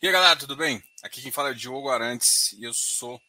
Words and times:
E 0.00 0.06
aí, 0.06 0.12
galera, 0.12 0.38
tudo 0.38 0.54
bem? 0.54 0.80
Aqui 1.02 1.20
quem 1.20 1.32
fala 1.32 1.48
é 1.48 1.50
o 1.50 1.54
Diogo 1.56 1.90
Arantes 1.90 2.52
e 2.52 2.62
eu 2.62 2.72
sou 2.72 3.20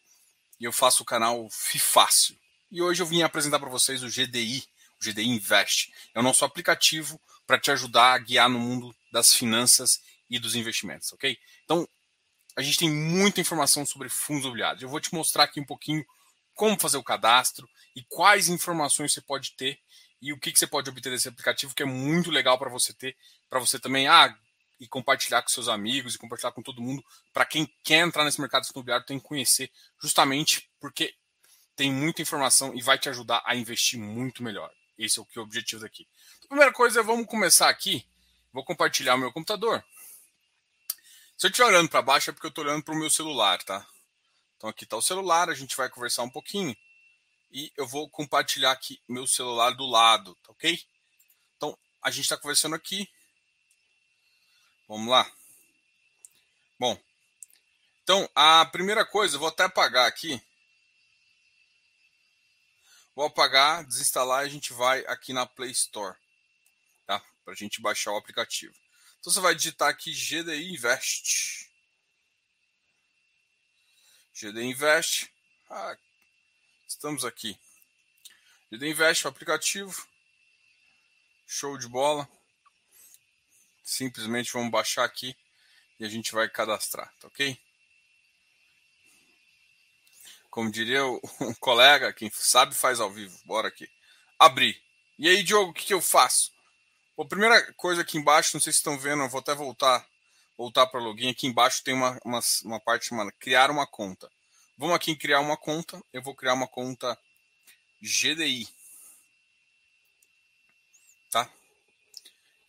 e 0.60 0.66
eu 0.66 0.72
faço 0.72 1.02
o 1.02 1.06
canal 1.06 1.50
Fifácil. 1.50 2.38
E 2.70 2.80
hoje 2.80 3.02
eu 3.02 3.08
vim 3.08 3.24
apresentar 3.24 3.58
para 3.58 3.72
vocês 3.72 4.04
o 4.04 4.08
GDI, 4.08 4.64
o 5.02 5.04
GDI 5.04 5.30
Invest. 5.30 5.92
É 6.14 6.20
o 6.20 6.22
nosso 6.22 6.46
aplicativo 6.46 7.20
para 7.48 7.60
te 7.60 7.72
ajudar 7.72 8.14
a 8.14 8.18
guiar 8.20 8.48
no 8.48 8.60
mundo 8.60 8.96
das 9.12 9.34
finanças 9.34 10.00
e 10.30 10.38
dos 10.38 10.54
investimentos, 10.54 11.12
ok? 11.12 11.36
Então, 11.66 11.90
a 12.56 12.62
gente 12.62 12.78
tem 12.78 12.92
muita 12.92 13.42
informação 13.42 13.84
sobre 13.84 14.08
fundos 14.08 14.44
imobiliários. 14.44 14.84
Eu 14.84 14.90
vou 14.90 15.00
te 15.00 15.12
mostrar 15.12 15.46
aqui 15.46 15.60
um 15.60 15.66
pouquinho 15.66 16.06
como 16.54 16.80
fazer 16.80 16.98
o 16.98 17.04
cadastro 17.04 17.68
e 17.96 18.04
quais 18.04 18.48
informações 18.48 19.12
você 19.12 19.22
pode 19.22 19.56
ter 19.56 19.80
e 20.22 20.32
o 20.32 20.40
que, 20.40 20.52
que 20.52 20.60
você 20.60 20.68
pode 20.68 20.88
obter 20.88 21.10
desse 21.10 21.30
aplicativo, 21.30 21.74
que 21.74 21.82
é 21.82 21.88
muito 21.88 22.30
legal 22.30 22.60
para 22.60 22.70
você 22.70 22.94
ter, 22.94 23.18
para 23.50 23.60
você 23.60 23.80
também, 23.80 24.08
ah, 24.08 24.38
e 24.80 24.88
compartilhar 24.88 25.42
com 25.42 25.50
seus 25.50 25.68
amigos 25.68 26.16
e 26.16 26.18
compartilhar 26.18 26.52
com 26.52 26.62
todo 26.62 26.82
mundo. 26.82 27.04
Para 27.34 27.46
quem 27.46 27.66
quer 27.84 28.06
entrar 28.06 28.24
nesse 28.24 28.40
mercado 28.40 28.68
imobiliário, 28.72 29.06
tem 29.06 29.20
que 29.20 29.26
conhecer, 29.26 29.72
justamente 30.02 30.70
porque 30.80 31.16
tem 31.76 31.92
muita 31.92 32.22
informação 32.22 32.74
e 32.76 32.82
vai 32.82 32.98
te 32.98 33.10
ajudar 33.10 33.42
a 33.46 33.56
investir 33.56 34.00
muito 34.00 34.44
melhor. 34.44 34.72
Esse 34.98 35.20
é 35.20 35.22
o 35.22 35.26
que 35.26 35.38
é 35.38 35.42
o 35.42 35.46
objetivo 35.46 35.82
daqui. 35.82 36.08
A 36.44 36.48
primeira 36.48 36.74
coisa, 36.74 37.02
vamos 37.02 37.26
começar 37.26 37.70
aqui. 37.70 38.06
Vou 38.52 38.66
compartilhar 38.66 39.16
o 39.16 39.18
meu 39.18 39.32
computador. 39.32 39.84
Se 41.38 41.46
eu 41.46 41.50
estiver 41.50 41.68
olhando 41.68 41.90
para 41.90 42.02
baixo 42.02 42.30
é 42.30 42.34
porque 42.34 42.48
eu 42.48 42.50
estou 42.50 42.66
olhando 42.66 42.84
para 42.84 42.94
o 42.94 42.98
meu 42.98 43.10
celular, 43.10 43.64
tá? 43.64 43.88
Então 44.58 44.70
aqui 44.70 44.84
está 44.84 44.98
o 44.98 45.02
celular, 45.02 45.50
a 45.50 45.54
gente 45.54 45.78
vai 45.78 45.90
conversar 45.90 46.24
um 46.24 46.30
pouquinho 46.30 46.76
e 47.50 47.72
eu 47.78 47.88
vou 47.88 48.10
compartilhar 48.10 48.72
aqui 48.72 49.02
meu 49.08 49.26
celular 49.26 49.72
do 49.72 49.86
lado, 49.86 50.36
tá 50.44 50.52
ok? 50.52 50.78
Então 51.56 51.78
a 52.02 52.12
gente 52.12 52.26
está 52.26 52.38
conversando 52.38 52.76
aqui, 52.76 53.10
Vamos 54.90 55.08
lá. 55.08 55.32
Bom, 56.80 57.00
então 58.02 58.28
a 58.34 58.66
primeira 58.66 59.06
coisa, 59.06 59.38
vou 59.38 59.48
até 59.48 59.66
apagar 59.66 60.08
aqui. 60.08 60.42
Vou 63.14 63.28
apagar, 63.28 63.86
desinstalar 63.86 64.44
e 64.44 64.48
a 64.48 64.50
gente 64.50 64.74
vai 64.74 65.06
aqui 65.06 65.32
na 65.32 65.46
Play 65.46 65.70
Store, 65.70 66.18
tá? 67.06 67.24
Para 67.46 67.54
a 67.54 67.56
gente 67.56 67.80
baixar 67.80 68.14
o 68.14 68.18
aplicativo. 68.18 68.74
Então 69.20 69.32
você 69.32 69.40
vai 69.40 69.54
digitar 69.54 69.90
aqui 69.90 70.12
GDI 70.12 70.74
Invest. 70.74 71.70
GDI 74.34 74.72
Invest. 74.72 75.32
Ah, 75.70 75.96
estamos 76.88 77.24
aqui. 77.24 77.56
GDI 78.72 78.90
Invest, 78.90 79.28
o 79.28 79.30
aplicativo. 79.30 80.08
Show 81.46 81.78
de 81.78 81.88
bola 81.88 82.28
simplesmente 83.90 84.54
vamos 84.54 84.72
baixar 84.72 85.04
aqui 85.04 85.36
e 86.00 86.06
a 86.06 86.10
gente 86.10 86.32
vai 86.32 86.50
cadastrar, 86.50 87.14
tá 87.20 87.28
ok? 87.28 87.60
Como 90.50 90.72
diria 90.72 91.04
um 91.42 91.54
colega, 91.60 92.14
quem 92.14 92.30
sabe 92.34 92.76
faz 92.76 93.00
ao 93.00 93.12
vivo. 93.12 93.38
Bora 93.46 93.68
aqui. 93.68 93.90
Abrir. 94.38 94.82
E 95.18 95.28
aí, 95.28 95.44
Diogo, 95.44 95.72
o 95.72 95.74
que, 95.74 95.86
que 95.86 95.94
eu 95.94 96.02
faço? 96.02 96.52
a 97.22 97.26
primeira 97.26 97.74
coisa 97.74 98.02
aqui 98.02 98.18
embaixo, 98.18 98.52
não 98.54 98.62
sei 98.62 98.72
se 98.72 98.80
estão 98.80 98.98
vendo, 98.98 99.24
eu 99.24 99.30
vou 99.30 99.42
até 99.42 99.54
voltar 99.54 100.08
voltar 100.60 100.88
para 100.88 101.00
login. 101.00 101.30
Aqui 101.30 101.48
embaixo 101.48 101.82
tem 101.84 101.94
uma, 101.94 102.20
uma, 102.26 102.40
uma 102.66 102.80
parte 102.82 103.08
chamada 103.08 103.32
criar 103.32 103.72
uma 103.72 103.88
conta. 103.88 104.30
Vamos 104.78 104.94
aqui 104.94 105.12
em 105.12 105.16
criar 105.16 105.40
uma 105.40 105.56
conta. 105.56 106.02
Eu 106.12 106.22
vou 106.22 106.36
criar 106.36 106.54
uma 106.54 106.68
conta 106.68 107.18
GDI. 108.02 108.68
Tá? 111.32 111.50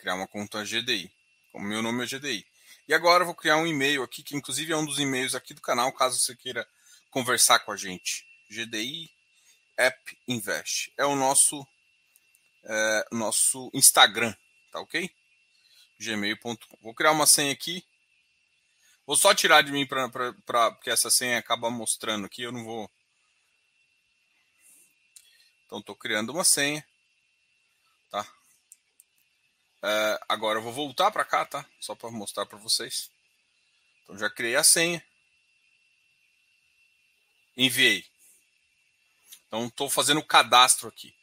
Criar 0.00 0.14
uma 0.14 0.26
conta 0.26 0.64
GDI. 0.64 1.12
O 1.52 1.60
meu 1.60 1.82
nome 1.82 2.04
é 2.04 2.06
GDI. 2.06 2.46
E 2.88 2.94
agora 2.94 3.22
eu 3.22 3.26
vou 3.26 3.34
criar 3.34 3.58
um 3.58 3.66
e-mail 3.66 4.02
aqui, 4.02 4.22
que 4.22 4.34
inclusive 4.34 4.72
é 4.72 4.76
um 4.76 4.86
dos 4.86 4.98
e-mails 4.98 5.34
aqui 5.34 5.52
do 5.52 5.60
canal, 5.60 5.92
caso 5.92 6.18
você 6.18 6.34
queira 6.34 6.66
conversar 7.10 7.58
com 7.60 7.70
a 7.70 7.76
gente. 7.76 8.26
GDI 8.48 9.10
App 9.76 10.18
Invest. 10.26 10.90
É 10.96 11.04
o 11.04 11.14
nosso, 11.14 11.66
é, 12.64 13.06
nosso 13.12 13.70
Instagram, 13.74 14.34
tá 14.72 14.80
ok? 14.80 15.14
gmail.com. 15.98 16.78
Vou 16.80 16.94
criar 16.94 17.12
uma 17.12 17.26
senha 17.26 17.52
aqui. 17.52 17.84
Vou 19.06 19.16
só 19.16 19.34
tirar 19.34 19.62
de 19.62 19.70
mim 19.70 19.86
para 19.86 20.08
porque 20.72 20.88
essa 20.88 21.10
senha 21.10 21.38
acaba 21.38 21.70
mostrando 21.70 22.24
aqui. 22.24 22.42
Eu 22.42 22.52
não 22.52 22.64
vou. 22.64 22.90
Então 25.66 25.78
estou 25.78 25.94
criando 25.94 26.32
uma 26.32 26.44
senha? 26.44 26.84
Uh, 29.82 30.18
agora 30.28 30.58
eu 30.58 30.62
vou 30.62 30.72
voltar 30.72 31.10
para 31.10 31.24
cá, 31.24 31.44
tá? 31.44 31.64
Só 31.80 31.94
para 31.94 32.10
mostrar 32.10 32.44
para 32.46 32.58
vocês. 32.58 33.10
Então 34.02 34.18
já 34.18 34.28
criei 34.28 34.56
a 34.56 34.64
senha. 34.64 35.02
Enviei. 37.56 38.04
Então 39.46 39.66
estou 39.66 39.88
fazendo 39.88 40.20
o 40.20 40.26
cadastro 40.26 40.88
aqui. 40.88 41.14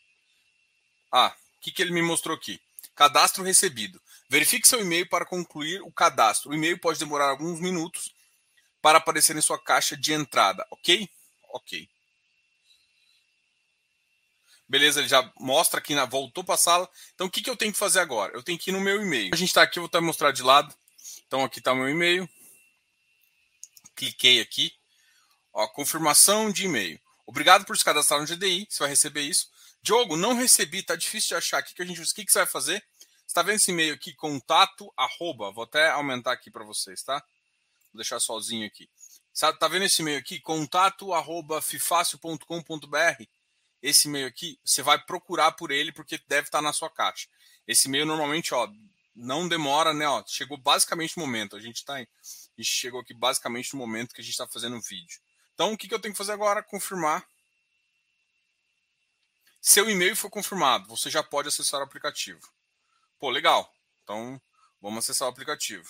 Ah, 1.12 1.36
o 1.58 1.62
que, 1.62 1.72
que 1.72 1.82
ele 1.82 1.94
me 1.94 2.02
mostrou 2.02 2.36
aqui? 2.36 2.60
Cadastro 2.96 3.44
recebido. 3.44 4.02
Verifique 4.30 4.68
seu 4.68 4.82
e-mail 4.82 5.08
para 5.08 5.26
concluir 5.26 5.82
o 5.82 5.92
cadastro. 5.92 6.50
O 6.50 6.54
e-mail 6.54 6.78
pode 6.80 7.00
demorar 7.00 7.30
alguns 7.30 7.60
minutos 7.60 8.14
para 8.82 8.98
aparecer 8.98 9.36
em 9.36 9.42
sua 9.42 9.62
caixa 9.62 9.96
de 9.96 10.14
entrada, 10.14 10.66
ok? 10.72 11.10
Ok. 11.50 11.90
Beleza, 14.70 15.00
ele 15.00 15.08
já 15.08 15.32
mostra 15.40 15.80
aqui, 15.80 15.96
voltou 16.10 16.44
para 16.44 16.56
a 16.56 16.58
sala. 16.58 16.90
Então, 17.16 17.28
o 17.28 17.30
que, 17.30 17.42
que 17.42 17.50
eu 17.50 17.56
tenho 17.56 17.72
que 17.72 17.80
fazer 17.80 18.00
agora? 18.00 18.34
Eu 18.34 18.44
tenho 18.44 18.60
que 18.60 18.70
ir 18.70 18.74
no 18.74 18.82
meu 18.82 19.02
e-mail. 19.02 19.30
A 19.34 19.38
gente 19.38 19.48
está 19.48 19.62
aqui, 19.62 19.80
eu 19.80 19.84
vou 19.84 19.88
até 19.88 20.00
mostrar 20.02 20.32
de 20.32 20.44
lado. 20.44 20.76
Então, 21.26 21.44
aqui 21.44 21.60
está 21.60 21.72
o 21.72 21.76
meu 21.76 21.90
e-mail. 21.90 22.30
Cliquei 23.96 24.42
aqui. 24.42 24.74
Ó, 25.54 25.68
confirmação 25.70 26.52
de 26.52 26.66
e-mail. 26.66 27.00
Obrigado 27.26 27.66
por 27.66 27.78
se 27.78 27.84
cadastrar 27.84 28.20
no 28.20 28.28
GDI. 28.28 28.68
Você 28.70 28.80
vai 28.80 28.90
receber 28.90 29.22
isso. 29.22 29.50
Diogo, 29.82 30.18
não 30.18 30.34
recebi, 30.34 30.84
tá 30.84 30.96
difícil 30.98 31.30
de 31.30 31.36
achar. 31.36 31.62
O 31.62 31.66
que, 31.66 31.82
a 31.82 31.86
gente, 31.86 32.02
o 32.02 32.14
que, 32.14 32.26
que 32.26 32.32
você 32.32 32.40
vai 32.40 32.48
fazer? 32.48 32.84
Você 33.00 33.28
está 33.28 33.42
vendo 33.42 33.56
esse 33.56 33.72
e-mail 33.72 33.94
aqui? 33.94 34.14
Contato, 34.14 34.92
arroba. 34.98 35.50
Vou 35.52 35.64
até 35.64 35.90
aumentar 35.92 36.34
aqui 36.34 36.52
para 36.52 36.66
vocês, 36.66 37.02
tá? 37.04 37.20
Vou 37.94 38.00
deixar 38.00 38.20
sozinho 38.20 38.68
aqui. 38.68 38.90
Tá 39.60 39.68
vendo 39.70 39.86
esse 39.86 40.02
e-mail 40.02 40.20
aqui? 40.20 40.42
Contato, 40.42 41.14
arroba, 41.14 41.62
fifácil.com.br 41.62 43.37
esse 43.82 44.08
e-mail 44.08 44.28
aqui, 44.28 44.60
você 44.64 44.82
vai 44.82 45.00
procurar 45.04 45.52
por 45.54 45.72
ele 45.72 45.92
porque 45.92 46.20
deve 46.28 46.48
estar 46.48 46.62
na 46.62 46.74
sua 46.74 46.90
caixa. 46.90 47.28
Esse 47.68 47.88
e-mail 47.88 48.06
normalmente, 48.06 48.54
ó, 48.54 48.68
não 49.16 49.48
demora, 49.48 49.94
né? 49.94 50.08
Ó, 50.08 50.24
chegou 50.26 50.58
basicamente 50.58 51.18
no 51.18 51.26
momento. 51.26 51.56
A 51.56 51.60
gente 51.60 51.84
tá, 51.84 51.96
a 51.96 52.00
gente 52.00 52.70
chegou 52.70 53.02
aqui 53.02 53.14
basicamente 53.14 53.74
no 53.74 53.80
momento 53.80 54.14
que 54.14 54.22
a 54.22 54.24
gente 54.24 54.34
está 54.34 54.48
fazendo 54.48 54.78
o 54.78 54.82
vídeo. 54.82 55.20
Então, 55.54 55.74
o 55.74 55.78
que, 55.78 55.88
que 55.88 55.94
eu 55.94 56.00
tenho 56.00 56.14
que 56.14 56.18
fazer 56.18 56.34
agora? 56.34 56.64
Confirmar. 56.64 57.28
Seu 59.60 59.90
e-mail 59.90 60.16
foi 60.16 60.30
confirmado, 60.30 60.88
você 60.88 61.10
já 61.10 61.22
pode 61.22 61.50
acessar 61.50 61.82
o 61.82 61.84
aplicativo. 61.84 62.40
Pô, 63.20 63.30
legal. 63.30 63.74
Então, 64.04 64.40
vamos 64.82 65.04
acessar 65.04 65.28
o 65.28 65.32
aplicativo. 65.32 65.90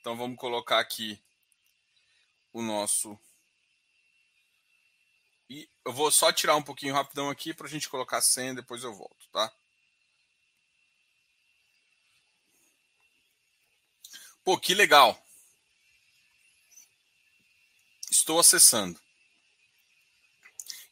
Então, 0.00 0.16
vamos 0.16 0.38
colocar 0.38 0.78
aqui 0.78 1.20
o 2.52 2.62
nosso 2.62 3.18
e 5.50 5.68
eu 5.84 5.92
vou 5.92 6.12
só 6.12 6.32
tirar 6.32 6.54
um 6.54 6.62
pouquinho 6.62 6.94
rapidão 6.94 7.28
aqui 7.28 7.52
para 7.52 7.66
a 7.66 7.70
gente 7.70 7.88
colocar 7.88 8.18
a 8.18 8.22
senha, 8.22 8.54
depois 8.54 8.84
eu 8.84 8.94
volto, 8.94 9.28
tá? 9.32 9.52
Pô, 14.44 14.56
que 14.56 14.74
legal. 14.74 15.20
Estou 18.08 18.38
acessando. 18.38 18.98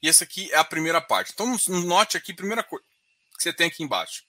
E 0.02 0.08
essa 0.08 0.24
aqui 0.24 0.50
é 0.52 0.56
a 0.56 0.64
primeira 0.64 1.00
parte. 1.00 1.32
Então, 1.32 1.56
note 1.84 2.16
aqui, 2.16 2.34
primeira 2.34 2.62
coisa 2.62 2.84
que 3.36 3.42
você 3.42 3.52
tem 3.52 3.68
aqui 3.68 3.84
embaixo. 3.84 4.24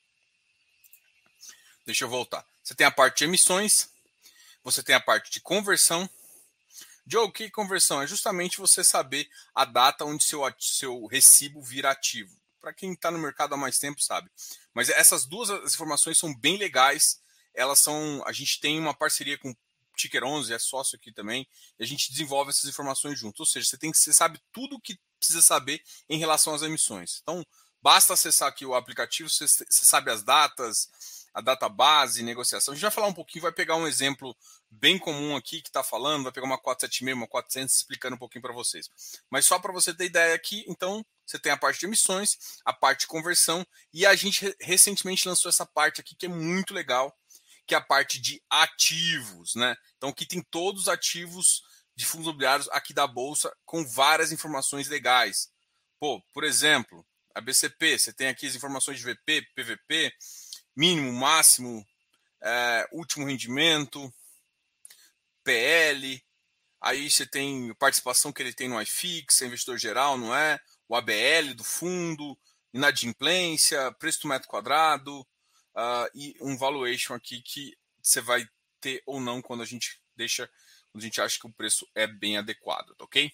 Deixa 1.85 2.03
eu 2.03 2.09
voltar. 2.09 2.46
Você 2.63 2.75
tem 2.75 2.85
a 2.85 2.91
parte 2.91 3.20
de 3.20 3.23
emissões, 3.23 3.90
você 4.64 4.84
tem 4.84 4.93
a 4.93 4.99
parte 4.99 5.31
de 5.31 5.41
conversão, 5.41 6.08
Joe, 7.11 7.32
que 7.32 7.50
conversão? 7.50 8.02
É 8.02 8.06
justamente 8.08 8.59
você 8.59 8.84
saber 8.84 9.28
a 9.56 9.66
data 9.66 10.06
onde 10.06 10.23
seu, 10.23 10.41
seu 10.59 11.08
recibo 11.08 11.59
vira 11.61 11.90
ativo. 11.90 12.38
Para 12.61 12.72
quem 12.72 12.94
está 12.94 13.09
no 13.09 13.17
mercado 13.17 13.56
há 13.56 13.58
mais 13.58 13.79
tempo 13.79 14.00
sabe. 14.00 14.29
Mas 14.73 14.90
essas 14.90 15.26
duas 15.26 15.50
informações 15.73 16.20
são 16.20 16.35
bem 16.35 16.58
legais. 16.58 17.20
Elas 17.56 17.79
são. 17.79 18.22
A 18.28 18.32
gente 18.32 18.59
tem 18.59 18.79
uma 18.79 18.94
parceria 18.94 19.40
com 19.40 19.50
o 19.50 19.58
Ticker 19.96 20.23
11, 20.23 20.53
é 20.53 20.59
sócio 20.59 20.96
aqui 20.96 21.11
também, 21.11 21.47
e 21.79 21.84
a 21.84 21.85
gente 21.85 22.11
desenvolve 22.11 22.52
essas 22.52 22.70
informações 22.70 23.20
junto. 23.20 23.40
Ou 23.40 23.46
seja, 23.46 23.67
você 23.67 23.78
tem 23.78 23.91
que 23.91 23.97
você 23.97 24.14
sabe 24.14 24.40
tudo 24.52 24.76
o 24.76 24.82
que 24.82 25.00
precisa 25.17 25.41
saber 25.41 25.82
em 26.08 26.20
relação 26.20 26.53
às 26.53 26.62
emissões. 26.62 27.20
Então, 27.23 27.46
basta 27.82 28.14
acessar 28.14 28.47
aqui 28.47 28.66
o 28.66 28.76
aplicativo, 28.76 29.29
você, 29.29 29.47
você 29.47 29.85
sabe 29.85 30.12
as 30.12 30.23
datas, 30.23 30.90
a 31.34 31.41
database, 31.41 32.23
negociação. 32.23 32.73
A 32.73 32.76
gente 32.76 32.81
vai 32.81 32.91
falar 32.91 33.08
um 33.08 33.14
pouquinho, 33.14 33.43
vai 33.43 33.52
pegar 33.52 33.76
um 33.76 33.87
exemplo 33.87 34.35
bem 34.70 34.97
comum 34.97 35.35
aqui 35.35 35.61
que 35.61 35.70
está 35.70 35.84
falando, 35.84 36.23
vai 36.23 36.31
pegar 36.31 36.46
uma 36.46 36.58
476, 36.58 37.16
uma 37.16 37.28
400, 37.28 37.76
explicando 37.76 38.16
um 38.16 38.20
pouquinho 38.20 38.41
para 38.41 38.53
vocês. 38.53 38.90
Mas 39.29 39.46
só 39.46 39.59
para 39.59 39.72
você 39.72 39.93
ter 39.93 40.05
ideia 40.05 40.35
aqui, 40.35 40.66
então, 40.67 41.05
você 41.26 41.37
tem 41.37 41.52
a 41.52 41.58
parte 41.58 41.79
de 41.79 41.85
emissões, 41.85 42.37
a 42.66 42.73
parte 42.73 43.02
de 43.02 43.08
conversão, 43.08 43.66
e 43.93 44.05
a 44.05 44.16
gente 44.16 44.55
recentemente 44.59 45.28
lançou 45.28 45.49
essa 45.49 45.66
parte 45.66 46.02
aqui 46.02 46.16
que 46.16 46.26
é 46.26 46.29
muito 46.29 46.73
legal, 46.73 47.16
que 47.67 47.76
é 47.76 47.78
a 47.78 47.81
parte 47.81 48.20
de 48.20 48.41
ativos, 48.49 49.53
né? 49.53 49.76
Então 49.97 50.09
aqui 50.09 50.26
tem 50.26 50.41
todos 50.41 50.84
os 50.84 50.87
ativos 50.87 51.61
de 51.96 52.03
fundos 52.03 52.26
imobiliários 52.26 52.67
aqui 52.70 52.93
da 52.93 53.05
bolsa 53.05 53.55
com 53.64 53.85
várias 53.85 54.31
informações 54.31 54.87
legais. 54.87 55.52
Pô, 55.99 56.20
por 56.34 56.43
exemplo, 56.43 57.05
a 57.35 57.41
BCP, 57.41 57.99
você 57.99 58.11
tem 58.11 58.28
aqui 58.28 58.47
as 58.47 58.55
informações 58.55 58.97
de 58.97 59.05
VP, 59.05 59.46
PVP, 59.55 60.11
mínimo, 60.79 61.11
máximo, 61.11 61.85
é, 62.41 62.87
último 62.93 63.26
rendimento, 63.26 64.14
PL, 65.43 66.23
aí 66.79 67.11
você 67.11 67.26
tem 67.26 67.73
participação 67.73 68.31
que 68.31 68.41
ele 68.41 68.53
tem 68.53 68.70
no 68.70 68.81
iFix, 68.81 69.41
é 69.41 69.47
investidor 69.47 69.78
geral, 69.78 70.17
não 70.17 70.34
é? 70.34 70.58
O 70.87 70.96
ABL 70.96 71.53
do 71.53 71.66
fundo, 71.66 72.40
inadimplência, 72.73 73.91
preço 73.99 74.22
do 74.22 74.29
metro 74.29 74.47
quadrado 74.47 75.20
uh, 75.20 76.09
e 76.16 76.34
um 76.40 76.55
valuation 76.55 77.14
aqui 77.14 77.41
que 77.41 77.78
você 78.02 78.22
vai 78.22 78.47
ter 78.79 79.03
ou 79.05 79.20
não 79.20 79.41
quando 79.41 79.64
a 79.64 79.66
gente 79.66 80.02
deixa 80.16 80.49
quando 80.91 81.03
a 81.03 81.05
gente 81.05 81.20
acha 81.20 81.37
que 81.37 81.46
o 81.46 81.52
preço 81.52 81.85
é 81.93 82.08
bem 82.08 82.37
adequado, 82.37 82.96
tá 82.96 83.03
ok? 83.03 83.29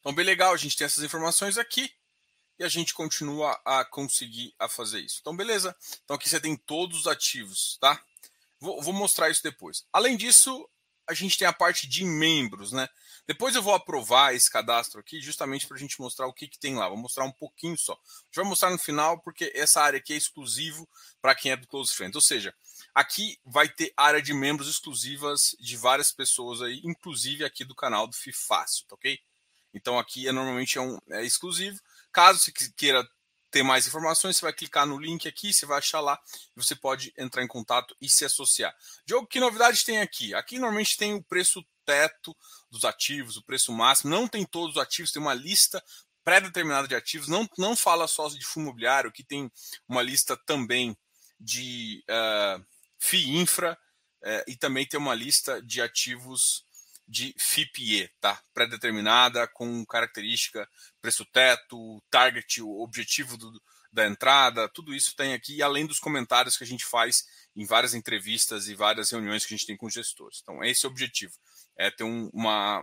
Então, 0.00 0.14
bem 0.14 0.24
legal, 0.24 0.54
a 0.54 0.56
gente 0.56 0.76
tem 0.76 0.86
essas 0.86 1.04
informações 1.04 1.58
aqui 1.58 1.94
e 2.62 2.64
a 2.64 2.68
gente 2.68 2.94
continua 2.94 3.60
a 3.64 3.84
conseguir 3.84 4.54
a 4.56 4.68
fazer 4.68 5.00
isso. 5.00 5.18
Então, 5.20 5.36
beleza. 5.36 5.74
Então, 6.04 6.14
aqui 6.14 6.28
você 6.28 6.40
tem 6.40 6.56
todos 6.56 7.00
os 7.00 7.06
ativos, 7.08 7.76
tá? 7.80 8.00
Vou, 8.60 8.80
vou 8.80 8.94
mostrar 8.94 9.30
isso 9.30 9.42
depois. 9.42 9.84
Além 9.92 10.16
disso, 10.16 10.68
a 11.08 11.12
gente 11.12 11.36
tem 11.36 11.48
a 11.48 11.52
parte 11.52 11.88
de 11.88 12.04
membros, 12.04 12.70
né? 12.70 12.88
Depois 13.26 13.56
eu 13.56 13.62
vou 13.62 13.74
aprovar 13.74 14.32
esse 14.32 14.48
cadastro 14.48 15.00
aqui, 15.00 15.20
justamente 15.20 15.66
para 15.66 15.76
a 15.76 15.80
gente 15.80 16.00
mostrar 16.00 16.28
o 16.28 16.32
que, 16.32 16.46
que 16.46 16.56
tem 16.56 16.76
lá. 16.76 16.88
Vou 16.88 16.96
mostrar 16.96 17.24
um 17.24 17.32
pouquinho 17.32 17.76
só. 17.76 17.94
Gente 18.26 18.36
vai 18.36 18.44
mostrar 18.44 18.70
no 18.70 18.78
final, 18.78 19.18
porque 19.18 19.50
essa 19.56 19.82
área 19.82 19.98
aqui 19.98 20.12
é 20.12 20.16
exclusivo 20.16 20.88
para 21.20 21.34
quem 21.34 21.50
é 21.50 21.56
do 21.56 21.66
Close 21.66 21.92
Friends. 21.92 22.14
Ou 22.14 22.22
seja, 22.22 22.54
aqui 22.94 23.40
vai 23.44 23.68
ter 23.68 23.92
área 23.96 24.22
de 24.22 24.32
membros 24.32 24.68
exclusivas 24.68 25.56
de 25.58 25.76
várias 25.76 26.12
pessoas 26.12 26.62
aí, 26.62 26.80
inclusive 26.84 27.44
aqui 27.44 27.64
do 27.64 27.74
canal 27.74 28.06
do 28.06 28.14
FIFácil, 28.14 28.86
tá 28.86 28.94
ok? 28.94 29.18
Então 29.74 29.98
aqui 29.98 30.28
é 30.28 30.32
normalmente 30.32 30.78
é, 30.78 30.80
um, 30.80 30.96
é 31.10 31.24
exclusivo. 31.24 31.80
Caso 32.12 32.38
você 32.38 32.52
queira 32.76 33.08
ter 33.50 33.62
mais 33.62 33.86
informações, 33.86 34.36
você 34.36 34.42
vai 34.42 34.52
clicar 34.52 34.86
no 34.86 34.98
link 34.98 35.28
aqui, 35.28 35.52
você 35.52 35.66
vai 35.66 35.78
achar 35.78 36.00
lá 36.00 36.18
você 36.56 36.74
pode 36.74 37.12
entrar 37.18 37.44
em 37.44 37.48
contato 37.48 37.94
e 38.00 38.08
se 38.08 38.24
associar. 38.24 38.74
Diogo, 39.04 39.26
que 39.26 39.38
novidade 39.38 39.84
tem 39.84 40.00
aqui? 40.00 40.34
Aqui 40.34 40.58
normalmente 40.58 40.96
tem 40.96 41.14
o 41.14 41.22
preço 41.22 41.62
teto 41.84 42.34
dos 42.70 42.84
ativos, 42.84 43.36
o 43.36 43.42
preço 43.42 43.72
máximo. 43.72 44.10
Não 44.10 44.26
tem 44.26 44.44
todos 44.44 44.76
os 44.76 44.82
ativos, 44.82 45.12
tem 45.12 45.20
uma 45.20 45.34
lista 45.34 45.82
pré-determinada 46.24 46.88
de 46.88 46.94
ativos. 46.94 47.28
Não, 47.28 47.48
não 47.58 47.76
fala 47.76 48.06
só 48.06 48.28
de 48.28 48.44
fundo 48.44 48.64
imobiliário, 48.64 49.12
que 49.12 49.22
tem 49.22 49.50
uma 49.88 50.02
lista 50.02 50.36
também 50.36 50.96
de 51.38 52.04
uh, 52.08 52.64
FII 52.98 53.36
Infra 53.36 53.78
uh, 54.22 54.50
e 54.50 54.56
também 54.56 54.86
tem 54.86 54.98
uma 54.98 55.14
lista 55.14 55.60
de 55.60 55.82
ativos 55.82 56.64
de 57.12 57.34
FIPE, 57.36 58.10
tá? 58.18 58.40
Pré-determinada, 58.54 59.46
com 59.46 59.84
característica, 59.84 60.66
preço 61.00 61.26
teto, 61.26 62.02
target, 62.10 62.62
o 62.62 62.80
objetivo 62.80 63.36
do, 63.36 63.62
da 63.92 64.06
entrada, 64.06 64.66
tudo 64.70 64.94
isso 64.94 65.14
tem 65.14 65.34
aqui, 65.34 65.62
além 65.62 65.84
dos 65.84 65.98
comentários 65.98 66.56
que 66.56 66.64
a 66.64 66.66
gente 66.66 66.86
faz 66.86 67.26
em 67.54 67.66
várias 67.66 67.92
entrevistas 67.92 68.66
e 68.66 68.74
várias 68.74 69.10
reuniões 69.10 69.44
que 69.44 69.52
a 69.52 69.56
gente 69.56 69.66
tem 69.66 69.76
com 69.76 69.90
gestores. 69.90 70.40
Então, 70.42 70.64
esse 70.64 70.86
é 70.86 70.88
o 70.88 70.90
objetivo 70.90 71.34
é 71.76 71.90
ter 71.90 72.04
um, 72.04 72.30
uma. 72.32 72.82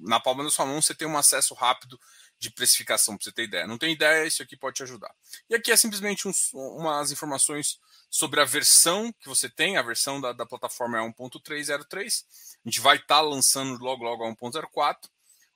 Na 0.00 0.20
palma 0.20 0.44
da 0.44 0.50
sua 0.50 0.66
mão, 0.66 0.80
você 0.80 0.94
tem 0.94 1.06
um 1.06 1.18
acesso 1.18 1.54
rápido 1.54 1.98
de 2.38 2.50
precificação, 2.50 3.16
para 3.16 3.24
você 3.24 3.32
ter 3.32 3.44
ideia. 3.44 3.66
Não 3.66 3.78
tem 3.78 3.92
ideia, 3.92 4.26
isso 4.26 4.42
aqui 4.42 4.56
pode 4.56 4.76
te 4.76 4.82
ajudar. 4.84 5.12
E 5.50 5.54
aqui 5.54 5.72
é 5.72 5.76
simplesmente 5.76 6.28
uns, 6.28 6.52
umas 6.52 7.10
informações 7.10 7.78
sobre 8.10 8.40
a 8.40 8.44
versão 8.44 9.12
que 9.12 9.28
você 9.28 9.48
tem, 9.48 9.76
a 9.76 9.82
versão 9.82 10.20
da, 10.20 10.32
da 10.32 10.46
plataforma 10.46 10.98
é 10.98 11.00
1.303. 11.00 12.24
A 12.64 12.68
gente 12.68 12.80
vai 12.80 12.96
estar 12.96 13.16
tá 13.16 13.20
lançando 13.20 13.82
logo, 13.82 14.04
logo 14.04 14.24
a 14.24 14.34
1.04. 14.34 15.08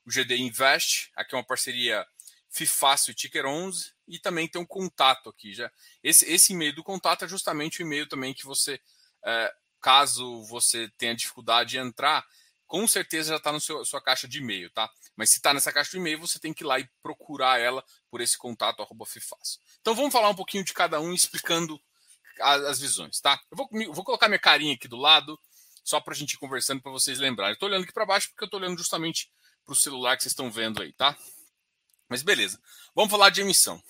O 0.05 0.11
GD 0.11 0.37
Invest, 0.37 1.11
aqui 1.15 1.33
é 1.33 1.37
uma 1.37 1.43
parceria 1.43 2.05
FIFácil 2.49 3.11
e 3.11 3.15
Ticker 3.15 3.45
11. 3.45 3.91
E 4.07 4.19
também 4.19 4.47
tem 4.47 4.61
um 4.61 4.65
contato 4.65 5.29
aqui. 5.29 5.53
já. 5.53 5.71
Esse, 6.03 6.29
esse 6.31 6.53
e-mail 6.53 6.75
do 6.75 6.83
contato 6.83 7.25
é 7.25 7.27
justamente 7.27 7.81
o 7.81 7.85
e-mail 7.85 8.07
também 8.07 8.33
que 8.33 8.45
você, 8.45 8.79
é, 9.25 9.53
caso 9.81 10.43
você 10.45 10.89
tenha 10.97 11.15
dificuldade 11.15 11.71
de 11.71 11.77
entrar, 11.77 12.25
com 12.67 12.87
certeza 12.87 13.29
já 13.29 13.37
está 13.37 13.51
na 13.51 13.59
sua 13.59 14.01
caixa 14.01 14.27
de 14.27 14.39
e-mail, 14.39 14.69
tá? 14.71 14.89
Mas 15.15 15.29
se 15.29 15.37
está 15.37 15.53
nessa 15.53 15.71
caixa 15.71 15.91
de 15.91 15.97
e-mail, 15.97 16.19
você 16.19 16.39
tem 16.39 16.53
que 16.53 16.63
ir 16.63 16.67
lá 16.67 16.79
e 16.79 16.89
procurar 17.01 17.59
ela 17.59 17.83
por 18.09 18.19
esse 18.19 18.37
contato 18.37 18.81
arroba. 18.81 19.05
Então 19.79 19.93
vamos 19.93 20.11
falar 20.11 20.29
um 20.29 20.35
pouquinho 20.35 20.63
de 20.63 20.73
cada 20.73 20.99
um, 20.99 21.13
explicando 21.13 21.79
as, 22.39 22.63
as 22.63 22.79
visões, 22.79 23.19
tá? 23.19 23.39
Eu 23.51 23.57
vou, 23.57 23.69
vou, 23.93 24.03
colocar 24.03 24.27
minha 24.27 24.39
carinha 24.39 24.73
aqui 24.73 24.87
do 24.87 24.97
lado, 24.97 25.39
só 25.83 25.99
para 25.99 26.13
a 26.13 26.17
gente 26.17 26.33
ir 26.33 26.37
conversando, 26.37 26.81
para 26.81 26.91
vocês 26.91 27.19
lembrarem. 27.19 27.53
Estou 27.53 27.69
olhando 27.69 27.83
aqui 27.83 27.93
para 27.93 28.05
baixo 28.05 28.29
porque 28.29 28.43
eu 28.43 28.47
estou 28.47 28.59
olhando 28.59 28.77
justamente 28.77 29.31
para 29.65 29.73
o 29.73 29.75
celular 29.75 30.15
que 30.15 30.23
vocês 30.23 30.31
estão 30.31 30.51
vendo 30.51 30.81
aí, 30.81 30.93
tá? 30.93 31.17
Mas 32.09 32.21
beleza. 32.21 32.59
Vamos 32.95 33.11
falar 33.11 33.29
de 33.29 33.41
emissão. 33.41 33.81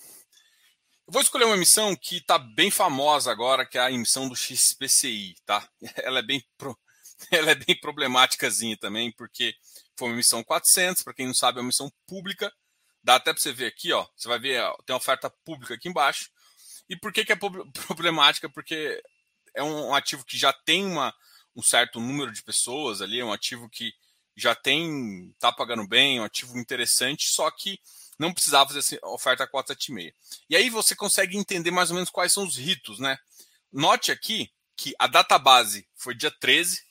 Eu 1.06 1.12
vou 1.12 1.20
escolher 1.20 1.44
uma 1.44 1.56
emissão 1.56 1.94
que 1.94 2.16
está 2.16 2.38
bem 2.38 2.70
famosa 2.70 3.30
agora, 3.30 3.66
que 3.66 3.76
é 3.76 3.80
a 3.80 3.92
emissão 3.92 4.28
do 4.28 4.34
XPCI, 4.34 5.34
tá? 5.44 5.68
Ela 6.02 6.20
é 6.20 6.22
bem 6.22 6.42
pro 6.56 6.78
ela 7.30 7.50
é 7.50 7.54
bem 7.54 7.78
problemáticazinha 7.80 8.76
também, 8.76 9.12
porque 9.12 9.54
foi 9.96 10.08
uma 10.08 10.16
missão 10.16 10.42
400, 10.42 11.02
para 11.02 11.14
quem 11.14 11.26
não 11.26 11.34
sabe, 11.34 11.58
é 11.58 11.60
uma 11.60 11.68
missão 11.68 11.90
pública. 12.06 12.52
Dá 13.02 13.16
até 13.16 13.32
para 13.32 13.40
você 13.40 13.52
ver 13.52 13.66
aqui, 13.66 13.92
ó. 13.92 14.06
Você 14.16 14.28
vai 14.28 14.38
ver, 14.38 14.62
ó, 14.62 14.76
tem 14.84 14.94
uma 14.94 14.98
oferta 14.98 15.30
pública 15.44 15.74
aqui 15.74 15.88
embaixo. 15.88 16.30
E 16.88 16.96
por 16.96 17.12
que, 17.12 17.24
que 17.24 17.32
é 17.32 17.36
problemática? 17.86 18.48
Porque 18.48 19.02
é 19.54 19.62
um 19.62 19.94
ativo 19.94 20.24
que 20.24 20.36
já 20.36 20.52
tem 20.52 20.84
uma, 20.84 21.14
um 21.54 21.62
certo 21.62 22.00
número 22.00 22.32
de 22.32 22.42
pessoas 22.42 23.00
ali, 23.00 23.20
é 23.20 23.24
um 23.24 23.32
ativo 23.32 23.68
que 23.68 23.94
já 24.36 24.54
tem, 24.54 25.34
tá 25.38 25.52
pagando 25.52 25.86
bem, 25.86 26.18
é 26.18 26.20
um 26.20 26.24
ativo 26.24 26.58
interessante, 26.58 27.28
só 27.28 27.50
que 27.50 27.78
não 28.18 28.32
precisava 28.32 28.68
fazer 28.68 28.80
essa 28.80 29.06
oferta 29.06 29.46
476. 29.46 30.12
E 30.48 30.56
aí 30.56 30.70
você 30.70 30.94
consegue 30.94 31.36
entender 31.36 31.70
mais 31.70 31.90
ou 31.90 31.94
menos 31.94 32.10
quais 32.10 32.32
são 32.32 32.44
os 32.44 32.56
ritos, 32.56 32.98
né? 32.98 33.18
Note 33.72 34.12
aqui 34.12 34.50
que 34.76 34.94
a 34.98 35.06
data 35.06 35.38
base 35.38 35.86
foi 35.96 36.14
dia 36.14 36.30
13, 36.30 36.82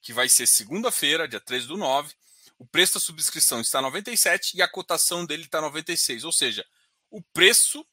que 0.00 0.12
vai 0.12 0.28
ser 0.28 0.46
segunda-feira, 0.46 1.28
dia 1.28 1.40
13 1.40 1.66
do 1.66 1.76
9. 1.76 2.14
O 2.58 2.66
preço 2.66 2.94
da 2.94 3.00
subscrição 3.00 3.60
está 3.60 3.82
97 3.82 4.56
e 4.56 4.62
a 4.62 4.68
cotação 4.68 5.26
dele 5.26 5.44
está 5.44 5.60
96. 5.60 6.24
Ou 6.24 6.32
seja, 6.32 6.64
o 7.10 7.20
preço, 7.20 7.86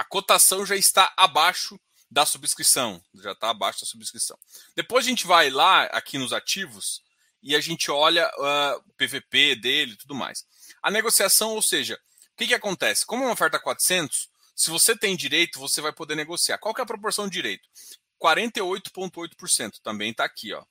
a 0.00 0.04
cotação 0.04 0.64
já 0.64 0.76
está 0.76 1.12
abaixo 1.14 1.78
da 2.10 2.24
subscrição. 2.24 3.04
Já 3.16 3.32
está 3.32 3.50
abaixo 3.50 3.82
da 3.82 3.86
subscrição. 3.86 4.38
Depois 4.74 5.04
a 5.04 5.08
gente 5.10 5.26
vai 5.26 5.50
lá 5.50 5.84
aqui 5.92 6.16
nos 6.16 6.32
ativos 6.32 7.02
e 7.42 7.54
a 7.54 7.60
gente 7.60 7.90
olha 7.90 8.26
uh, 8.38 8.78
o 8.78 8.94
PVP 8.94 9.56
dele 9.56 9.92
e 9.92 9.96
tudo 9.96 10.14
mais. 10.14 10.46
A 10.82 10.90
negociação, 10.90 11.50
ou 11.50 11.60
seja, 11.60 11.96
o 12.32 12.36
que, 12.38 12.46
que 12.46 12.54
acontece? 12.54 13.04
Como 13.04 13.24
é 13.24 13.26
uma 13.26 13.34
oferta 13.34 13.58
400, 13.58 14.30
se 14.56 14.70
você 14.70 14.96
tem 14.96 15.14
direito, 15.14 15.60
você 15.60 15.82
vai 15.82 15.92
poder 15.92 16.14
negociar. 16.14 16.56
Qual 16.56 16.74
que 16.74 16.80
é 16.80 16.84
a 16.84 16.86
proporção 16.86 17.26
de 17.26 17.32
direito? 17.32 17.68
48,8%. 18.18 19.80
Também 19.82 20.12
está 20.12 20.24
aqui, 20.24 20.54
ó. 20.54 20.64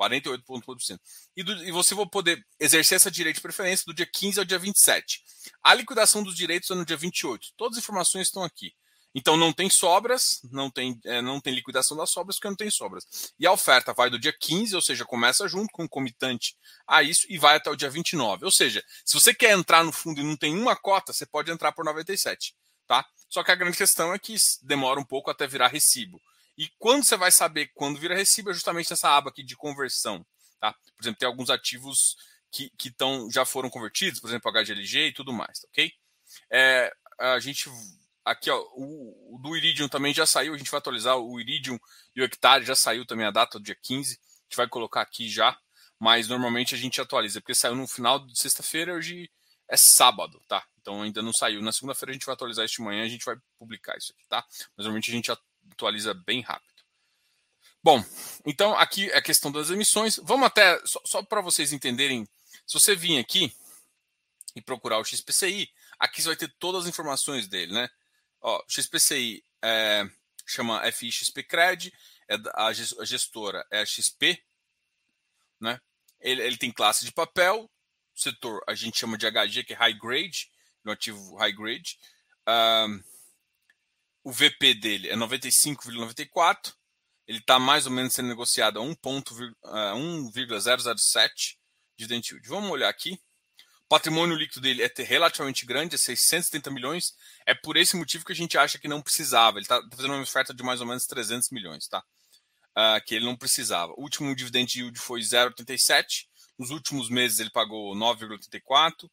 48,1%. 0.00 0.98
E, 1.36 1.40
e 1.40 1.72
você 1.72 1.94
vai 1.94 2.06
poder 2.06 2.44
exercer 2.58 2.96
essa 2.96 3.10
direito 3.10 3.36
de 3.36 3.42
preferência 3.42 3.84
do 3.86 3.94
dia 3.94 4.06
15 4.06 4.38
ao 4.38 4.44
dia 4.44 4.58
27. 4.58 5.22
A 5.62 5.74
liquidação 5.74 6.22
dos 6.22 6.34
direitos 6.34 6.70
é 6.70 6.74
no 6.74 6.84
dia 6.84 6.96
28. 6.96 7.48
Todas 7.56 7.78
as 7.78 7.84
informações 7.84 8.28
estão 8.28 8.42
aqui. 8.42 8.72
Então 9.14 9.36
não 9.36 9.52
tem 9.52 9.68
sobras, 9.68 10.40
não 10.50 10.70
tem, 10.70 10.98
é, 11.04 11.20
não 11.20 11.38
tem 11.38 11.54
liquidação 11.54 11.96
das 11.96 12.10
sobras, 12.10 12.36
porque 12.36 12.48
não 12.48 12.56
tem 12.56 12.70
sobras. 12.70 13.04
E 13.38 13.46
a 13.46 13.52
oferta 13.52 13.92
vai 13.92 14.08
do 14.08 14.18
dia 14.18 14.32
15, 14.32 14.74
ou 14.74 14.80
seja, 14.80 15.04
começa 15.04 15.46
junto 15.46 15.70
com 15.70 15.84
o 15.84 15.88
comitante 15.88 16.56
a 16.86 17.02
isso 17.02 17.26
e 17.28 17.38
vai 17.38 17.56
até 17.56 17.70
o 17.70 17.76
dia 17.76 17.90
29. 17.90 18.44
Ou 18.44 18.50
seja, 18.50 18.82
se 19.04 19.14
você 19.14 19.34
quer 19.34 19.52
entrar 19.52 19.84
no 19.84 19.92
fundo 19.92 20.20
e 20.20 20.24
não 20.24 20.36
tem 20.36 20.56
uma 20.56 20.74
cota, 20.74 21.12
você 21.12 21.26
pode 21.26 21.50
entrar 21.50 21.72
por 21.72 21.84
97. 21.84 22.54
Tá? 22.86 23.04
Só 23.28 23.42
que 23.42 23.50
a 23.50 23.54
grande 23.54 23.76
questão 23.76 24.12
é 24.12 24.18
que 24.18 24.34
demora 24.62 24.98
um 24.98 25.04
pouco 25.04 25.30
até 25.30 25.46
virar 25.46 25.68
recibo. 25.68 26.20
E 26.56 26.68
quando 26.78 27.04
você 27.04 27.16
vai 27.16 27.30
saber 27.30 27.70
quando 27.74 27.98
vira 27.98 28.14
recibo 28.14 28.50
é 28.50 28.54
justamente 28.54 28.90
nessa 28.90 29.08
aba 29.08 29.30
aqui 29.30 29.42
de 29.42 29.56
conversão. 29.56 30.24
Tá? 30.60 30.72
Por 30.72 31.02
exemplo, 31.02 31.18
tem 31.18 31.26
alguns 31.26 31.50
ativos 31.50 32.16
que, 32.50 32.70
que 32.78 32.90
tão, 32.90 33.30
já 33.30 33.44
foram 33.44 33.70
convertidos, 33.70 34.20
por 34.20 34.28
exemplo, 34.28 34.52
HGLG 34.52 35.08
e 35.08 35.12
tudo 35.12 35.32
mais, 35.32 35.64
ok? 35.64 35.90
É, 36.50 36.92
a 37.18 37.38
gente 37.40 37.70
aqui, 38.24 38.50
ó, 38.50 38.60
o, 38.74 39.34
o, 39.34 39.38
do 39.38 39.56
Iridium 39.56 39.88
também 39.88 40.14
já 40.14 40.26
saiu, 40.26 40.54
a 40.54 40.58
gente 40.58 40.70
vai 40.70 40.78
atualizar 40.78 41.16
o 41.16 41.40
Iridium 41.40 41.78
e 42.14 42.20
o 42.20 42.24
Hectare, 42.24 42.64
já 42.64 42.74
saiu 42.74 43.04
também 43.04 43.26
a 43.26 43.30
data 43.30 43.58
do 43.58 43.64
dia 43.64 43.74
15, 43.74 44.14
a 44.14 44.44
gente 44.44 44.56
vai 44.56 44.68
colocar 44.68 45.00
aqui 45.00 45.28
já, 45.28 45.58
mas 45.98 46.28
normalmente 46.28 46.74
a 46.74 46.78
gente 46.78 47.00
atualiza, 47.00 47.40
porque 47.40 47.54
saiu 47.54 47.74
no 47.74 47.88
final 47.88 48.24
de 48.24 48.38
sexta-feira, 48.38 48.94
hoje 48.94 49.30
é 49.68 49.76
sábado, 49.76 50.40
tá? 50.46 50.64
Então 50.80 51.02
ainda 51.02 51.22
não 51.22 51.32
saiu. 51.32 51.62
Na 51.62 51.72
segunda-feira 51.72 52.10
a 52.10 52.12
gente 52.12 52.26
vai 52.26 52.34
atualizar 52.34 52.64
este 52.64 52.82
manhã, 52.82 53.04
a 53.04 53.08
gente 53.08 53.24
vai 53.24 53.36
publicar 53.58 53.96
isso 53.96 54.12
aqui, 54.12 54.26
tá? 54.28 54.44
Mas 54.76 54.84
normalmente 54.84 55.10
a 55.10 55.14
gente 55.14 55.30
atualiza 55.72 56.14
bem 56.14 56.40
rápido. 56.40 56.72
Bom, 57.82 58.02
então 58.46 58.76
aqui 58.76 59.10
é 59.10 59.18
a 59.18 59.22
questão 59.22 59.50
das 59.50 59.70
emissões. 59.70 60.16
Vamos 60.22 60.46
até, 60.46 60.80
só, 60.86 61.00
só 61.04 61.22
para 61.22 61.40
vocês 61.40 61.72
entenderem, 61.72 62.28
se 62.66 62.74
você 62.74 62.94
vir 62.94 63.18
aqui 63.18 63.52
e 64.54 64.62
procurar 64.62 64.98
o 64.98 65.04
XPCI, 65.04 65.68
aqui 65.98 66.22
você 66.22 66.28
vai 66.28 66.36
ter 66.36 66.54
todas 66.58 66.82
as 66.82 66.88
informações 66.88 67.48
dele, 67.48 67.72
né? 67.72 67.88
Ó, 68.40 68.62
XPCI, 68.68 69.44
é, 69.62 70.08
chama 70.46 70.80
FIXP 70.92 71.42
Cred, 71.44 71.92
é 72.28 72.36
a 72.54 72.72
gestora 73.04 73.66
é 73.70 73.80
a 73.80 73.86
XP, 73.86 74.42
né? 75.60 75.80
Ele, 76.20 76.42
ele 76.42 76.56
tem 76.56 76.70
classe 76.70 77.04
de 77.04 77.12
papel, 77.12 77.68
setor 78.14 78.62
a 78.68 78.74
gente 78.74 78.98
chama 78.98 79.18
de 79.18 79.26
HG, 79.26 79.64
que 79.64 79.72
é 79.72 79.76
High 79.76 79.98
Grade, 79.98 80.50
no 80.84 80.92
ativo 80.92 81.36
High 81.36 81.52
Grade. 81.52 81.98
Um, 82.48 83.02
o 84.24 84.32
VP 84.32 84.74
dele 84.74 85.08
é 85.08 85.16
95,94. 85.16 86.74
Ele 87.26 87.38
está 87.38 87.58
mais 87.58 87.86
ou 87.86 87.92
menos 87.92 88.14
sendo 88.14 88.28
negociado 88.28 88.78
a 88.78 88.82
1,007 88.82 91.58
de 91.96 92.14
yield. 92.14 92.48
Vamos 92.48 92.70
olhar 92.70 92.88
aqui. 92.88 93.18
O 93.84 93.88
patrimônio 93.88 94.36
líquido 94.36 94.60
dele 94.60 94.82
é 94.82 94.92
relativamente 95.02 95.66
grande, 95.66 95.94
é 95.94 95.98
670 95.98 96.70
milhões. 96.70 97.14
É 97.46 97.54
por 97.54 97.76
esse 97.76 97.96
motivo 97.96 98.24
que 98.24 98.32
a 98.32 98.36
gente 98.36 98.58
acha 98.58 98.78
que 98.78 98.88
não 98.88 99.02
precisava. 99.02 99.58
Ele 99.58 99.64
está 99.64 99.80
fazendo 99.94 100.14
uma 100.14 100.22
oferta 100.22 100.54
de 100.54 100.62
mais 100.62 100.80
ou 100.80 100.86
menos 100.86 101.06
300 101.06 101.50
milhões, 101.50 101.86
tá? 101.86 102.02
Uh, 102.70 103.04
que 103.06 103.14
ele 103.14 103.26
não 103.26 103.36
precisava. 103.36 103.92
O 103.92 104.02
último 104.02 104.34
dividend 104.34 104.78
yield 104.78 104.98
foi 104.98 105.20
0,87. 105.20 106.26
Nos 106.58 106.70
últimos 106.70 107.08
meses 107.08 107.38
ele 107.38 107.50
pagou 107.50 107.94
9,84. 107.94 109.08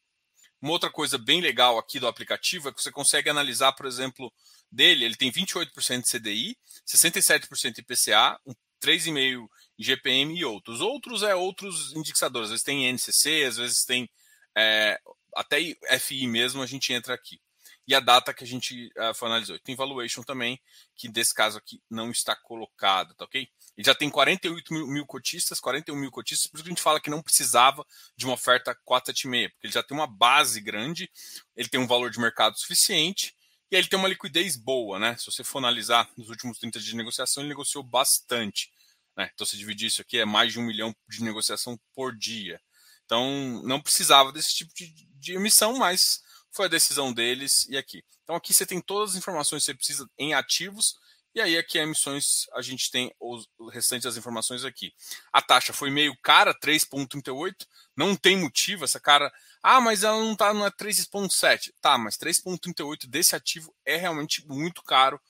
Uma 0.62 0.72
outra 0.72 0.90
coisa 0.90 1.16
bem 1.16 1.40
legal 1.40 1.78
aqui 1.78 1.98
do 1.98 2.06
aplicativo 2.06 2.68
é 2.68 2.72
que 2.72 2.82
você 2.82 2.90
consegue 2.90 3.30
analisar, 3.30 3.72
por 3.72 3.86
exemplo, 3.86 4.30
dele, 4.70 5.04
ele 5.04 5.16
tem 5.16 5.30
28% 5.30 6.02
de 6.02 6.10
CDI, 6.10 6.56
67% 6.86 7.78
IPCA, 7.78 8.38
3,5% 8.82 9.46
GPM 9.78 10.38
e 10.38 10.44
outros. 10.44 10.80
Outros 10.80 11.22
é 11.22 11.34
outros 11.34 11.92
indicadores, 11.94 12.46
às 12.46 12.50
vezes 12.50 12.64
tem 12.64 12.86
NCC, 12.92 13.44
às 13.44 13.56
vezes 13.56 13.84
tem 13.84 14.10
é, 14.56 14.98
até 15.34 15.58
FI 15.98 16.26
mesmo, 16.26 16.62
a 16.62 16.66
gente 16.66 16.92
entra 16.92 17.14
aqui. 17.14 17.40
E 17.86 17.94
a 17.94 17.98
data 17.98 18.32
que 18.32 18.44
a 18.44 18.46
gente 18.46 18.88
uh, 18.96 19.24
analisou. 19.24 19.58
Tem 19.58 19.74
valuation 19.74 20.22
também, 20.22 20.60
que 20.94 21.08
desse 21.08 21.34
caso 21.34 21.58
aqui 21.58 21.82
não 21.90 22.10
está 22.10 22.36
colocado, 22.36 23.14
tá 23.14 23.24
ok? 23.24 23.48
Ele 23.76 23.84
já 23.84 23.94
tem 23.94 24.08
48 24.08 24.72
mil, 24.72 24.86
mil 24.86 25.06
cotistas, 25.06 25.58
41 25.58 25.96
mil 25.96 26.10
cotistas, 26.10 26.48
por 26.48 26.58
isso 26.58 26.64
que 26.64 26.68
a 26.68 26.72
gente 26.72 26.82
fala 26.82 27.00
que 27.00 27.10
não 27.10 27.22
precisava 27.22 27.84
de 28.16 28.26
uma 28.26 28.34
oferta 28.34 28.78
476, 28.84 29.50
porque 29.50 29.66
ele 29.66 29.72
já 29.72 29.82
tem 29.82 29.96
uma 29.96 30.06
base 30.06 30.60
grande, 30.60 31.10
ele 31.56 31.68
tem 31.68 31.80
um 31.80 31.86
valor 31.86 32.10
de 32.10 32.20
mercado 32.20 32.56
suficiente 32.58 33.34
e 33.70 33.76
aí 33.76 33.82
ele 33.82 33.88
tem 33.88 33.98
uma 33.98 34.08
liquidez 34.08 34.56
boa, 34.56 34.98
né? 34.98 35.16
Se 35.16 35.26
você 35.26 35.44
for 35.44 35.58
analisar 35.58 36.10
nos 36.16 36.28
últimos 36.28 36.58
30 36.58 36.78
dias 36.80 36.90
de 36.90 36.96
negociação, 36.96 37.42
ele 37.42 37.50
negociou 37.50 37.84
bastante. 37.84 38.70
Né? 39.16 39.30
Então, 39.32 39.46
se 39.46 39.56
dividir 39.56 39.86
isso 39.86 40.02
aqui, 40.02 40.18
é 40.18 40.24
mais 40.24 40.52
de 40.52 40.58
um 40.58 40.62
milhão 40.62 40.94
de 41.08 41.22
negociação 41.22 41.78
por 41.94 42.16
dia. 42.16 42.60
Então, 43.04 43.62
não 43.64 43.80
precisava 43.80 44.32
desse 44.32 44.54
tipo 44.54 44.72
de, 44.74 44.92
de 45.14 45.34
emissão, 45.34 45.76
mas 45.78 46.20
foi 46.50 46.66
a 46.66 46.68
decisão 46.68 47.12
deles 47.12 47.66
e 47.68 47.76
aqui. 47.76 48.02
Então, 48.24 48.34
aqui 48.34 48.52
você 48.52 48.66
tem 48.66 48.80
todas 48.80 49.10
as 49.10 49.16
informações 49.16 49.62
que 49.62 49.66
você 49.66 49.74
precisa 49.74 50.10
em 50.18 50.34
ativos 50.34 50.96
e 51.34 51.40
aí 51.40 51.56
aqui 51.56 51.78
emissões 51.78 52.46
a 52.54 52.62
gente 52.62 52.90
tem 52.90 53.14
os 53.20 53.48
restantes 53.72 54.04
das 54.04 54.16
informações 54.16 54.64
aqui. 54.64 54.92
A 55.32 55.40
taxa 55.40 55.72
foi 55.72 55.90
meio 55.90 56.16
cara, 56.22 56.52
3.38, 56.54 57.54
não 57.96 58.16
tem 58.16 58.36
motivo 58.36 58.84
essa 58.84 58.98
cara. 58.98 59.32
Ah, 59.62 59.80
mas 59.80 60.02
ela 60.02 60.18
não 60.18 60.34
tá 60.34 60.52
não 60.52 60.66
é 60.66 60.70
3.7. 60.70 61.72
Tá, 61.80 61.96
mas 61.96 62.16
3.38 62.16 63.06
desse 63.06 63.36
ativo 63.36 63.74
é 63.84 63.96
realmente 63.96 64.46
muito 64.46 64.82
caro 64.82 65.20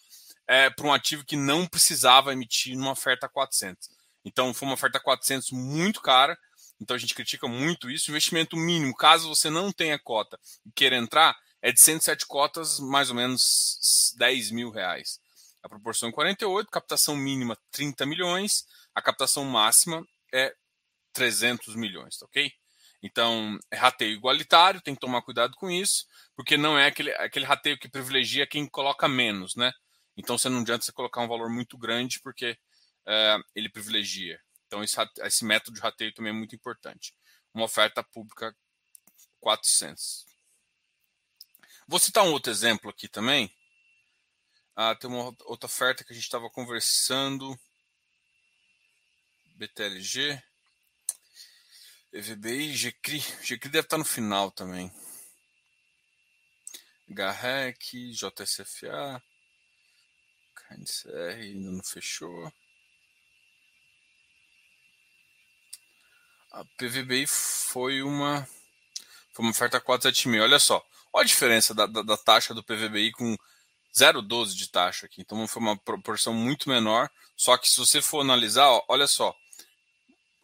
é, 0.47 0.71
para 0.71 0.87
um 0.87 0.93
ativo 0.93 1.25
que 1.25 1.37
não 1.37 1.67
precisava 1.67 2.33
emitir 2.33 2.77
numa 2.77 2.93
oferta 2.93 3.29
400. 3.29 3.91
Então 4.25 4.53
foi 4.55 4.67
uma 4.67 4.75
oferta 4.75 4.99
400 4.99 5.51
muito 5.53 6.01
cara. 6.01 6.39
Então 6.81 6.97
a 6.97 6.99
gente 6.99 7.15
critica 7.15 7.47
muito 7.47 7.91
isso. 7.91 8.11
Investimento 8.11 8.57
mínimo, 8.57 8.97
caso 8.97 9.29
você 9.29 9.51
não 9.51 9.71
tenha 9.71 9.99
cota 9.99 10.39
e 10.65 10.73
queira 10.73 10.97
entrar, 10.97 11.37
é 11.61 11.71
de 11.71 11.81
107 11.81 12.27
cotas, 12.27 12.81
mais 12.81 13.11
ou 13.11 13.17
menos 13.17 14.15
10 14.17 14.51
mil 14.51 14.71
reais. 14.71 15.21
A 15.63 15.69
proporção 15.69 16.09
é 16.09 16.13
48, 16.13 16.71
captação 16.71 17.17
mínima 17.17 17.57
30 17.71 18.07
milhões, 18.07 18.65
a 18.95 19.03
captação 19.03 19.45
máxima 19.45 20.05
é 20.33 20.55
300 21.13 21.75
milhões, 21.77 22.17
tá 22.17 22.27
ok? 22.27 22.51
Então, 23.03 23.59
é 23.71 23.77
rateio 23.77 24.13
igualitário, 24.13 24.81
tem 24.81 24.95
que 24.95 25.01
tomar 25.01 25.23
cuidado 25.23 25.55
com 25.57 25.71
isso, 25.71 26.07
porque 26.37 26.57
não 26.57 26.79
é 26.79 26.87
aquele, 26.87 27.13
aquele 27.15 27.45
rateio 27.45 27.79
que 27.79 27.89
privilegia 27.89 28.47
quem 28.47 28.67
coloca 28.69 29.09
menos, 29.09 29.57
né? 29.57 29.73
Então, 30.17 30.37
você 30.37 30.49
não 30.49 30.61
adianta 30.61 30.85
você 30.85 30.93
colocar 30.93 31.23
um 31.23 31.29
valor 31.29 31.49
muito 31.49 31.79
grande, 31.79 32.21
porque 32.21 32.59
é, 33.07 33.39
ele 33.55 33.71
privilegia. 33.71 34.39
Então, 34.67 34.83
esse, 34.85 34.97
esse 35.23 35.45
método 35.45 35.77
de 35.77 35.81
rateio 35.81 36.13
também 36.13 36.31
é 36.31 36.37
muito 36.37 36.55
importante. 36.55 37.15
Uma 37.55 37.65
oferta 37.65 38.03
pública 38.03 38.55
400. 39.41 40.27
Vou 41.89 41.99
citar 41.99 42.25
um 42.25 42.33
outro 42.33 42.53
exemplo 42.53 42.91
aqui 42.91 43.09
também, 43.09 43.51
ah, 44.77 44.95
tem 44.95 45.11
uma 45.11 45.35
outra 45.45 45.67
oferta 45.67 46.05
que 46.05 46.13
a 46.13 46.15
gente 46.15 46.25
estava 46.25 46.49
conversando. 46.51 47.59
BTLG. 49.57 50.43
EVBI, 52.13 52.75
GCRI. 52.75 53.21
GCRI 53.43 53.71
deve 53.71 53.87
estar 53.87 53.99
no 53.99 54.05
final 54.05 54.51
também. 54.51 54.91
HREC, 57.09 58.13
JSFA. 58.13 59.23
KNCR 60.55 61.41
ainda 61.41 61.71
não 61.73 61.83
fechou. 61.83 62.53
A 66.53 66.65
PVBI 66.65 67.27
foi 67.27 68.03
uma 68.03 68.47
foi 69.33 69.45
uma 69.45 69.51
oferta 69.51 69.81
476. 69.81 70.43
Olha 70.43 70.59
só, 70.59 70.85
olha 71.13 71.25
a 71.25 71.27
diferença 71.27 71.75
da, 71.75 71.87
da, 71.87 72.03
da 72.03 72.17
taxa 72.17 72.53
do 72.55 72.65
PVBI 72.65 73.13
com 73.13 73.37
0,12 73.97 74.55
de 74.55 74.69
taxa 74.71 75.07
aqui. 75.07 75.21
Então 75.21 75.47
foi 75.47 75.63
uma 75.63 75.77
proporção 75.77 76.33
muito 76.33 76.69
menor. 76.69 77.11
Só 77.37 77.57
que 77.57 77.69
se 77.69 77.79
você 77.79 78.01
for 78.01 78.21
analisar, 78.21 78.69
ó, 78.69 78.85
olha 78.89 79.07
só, 79.07 79.35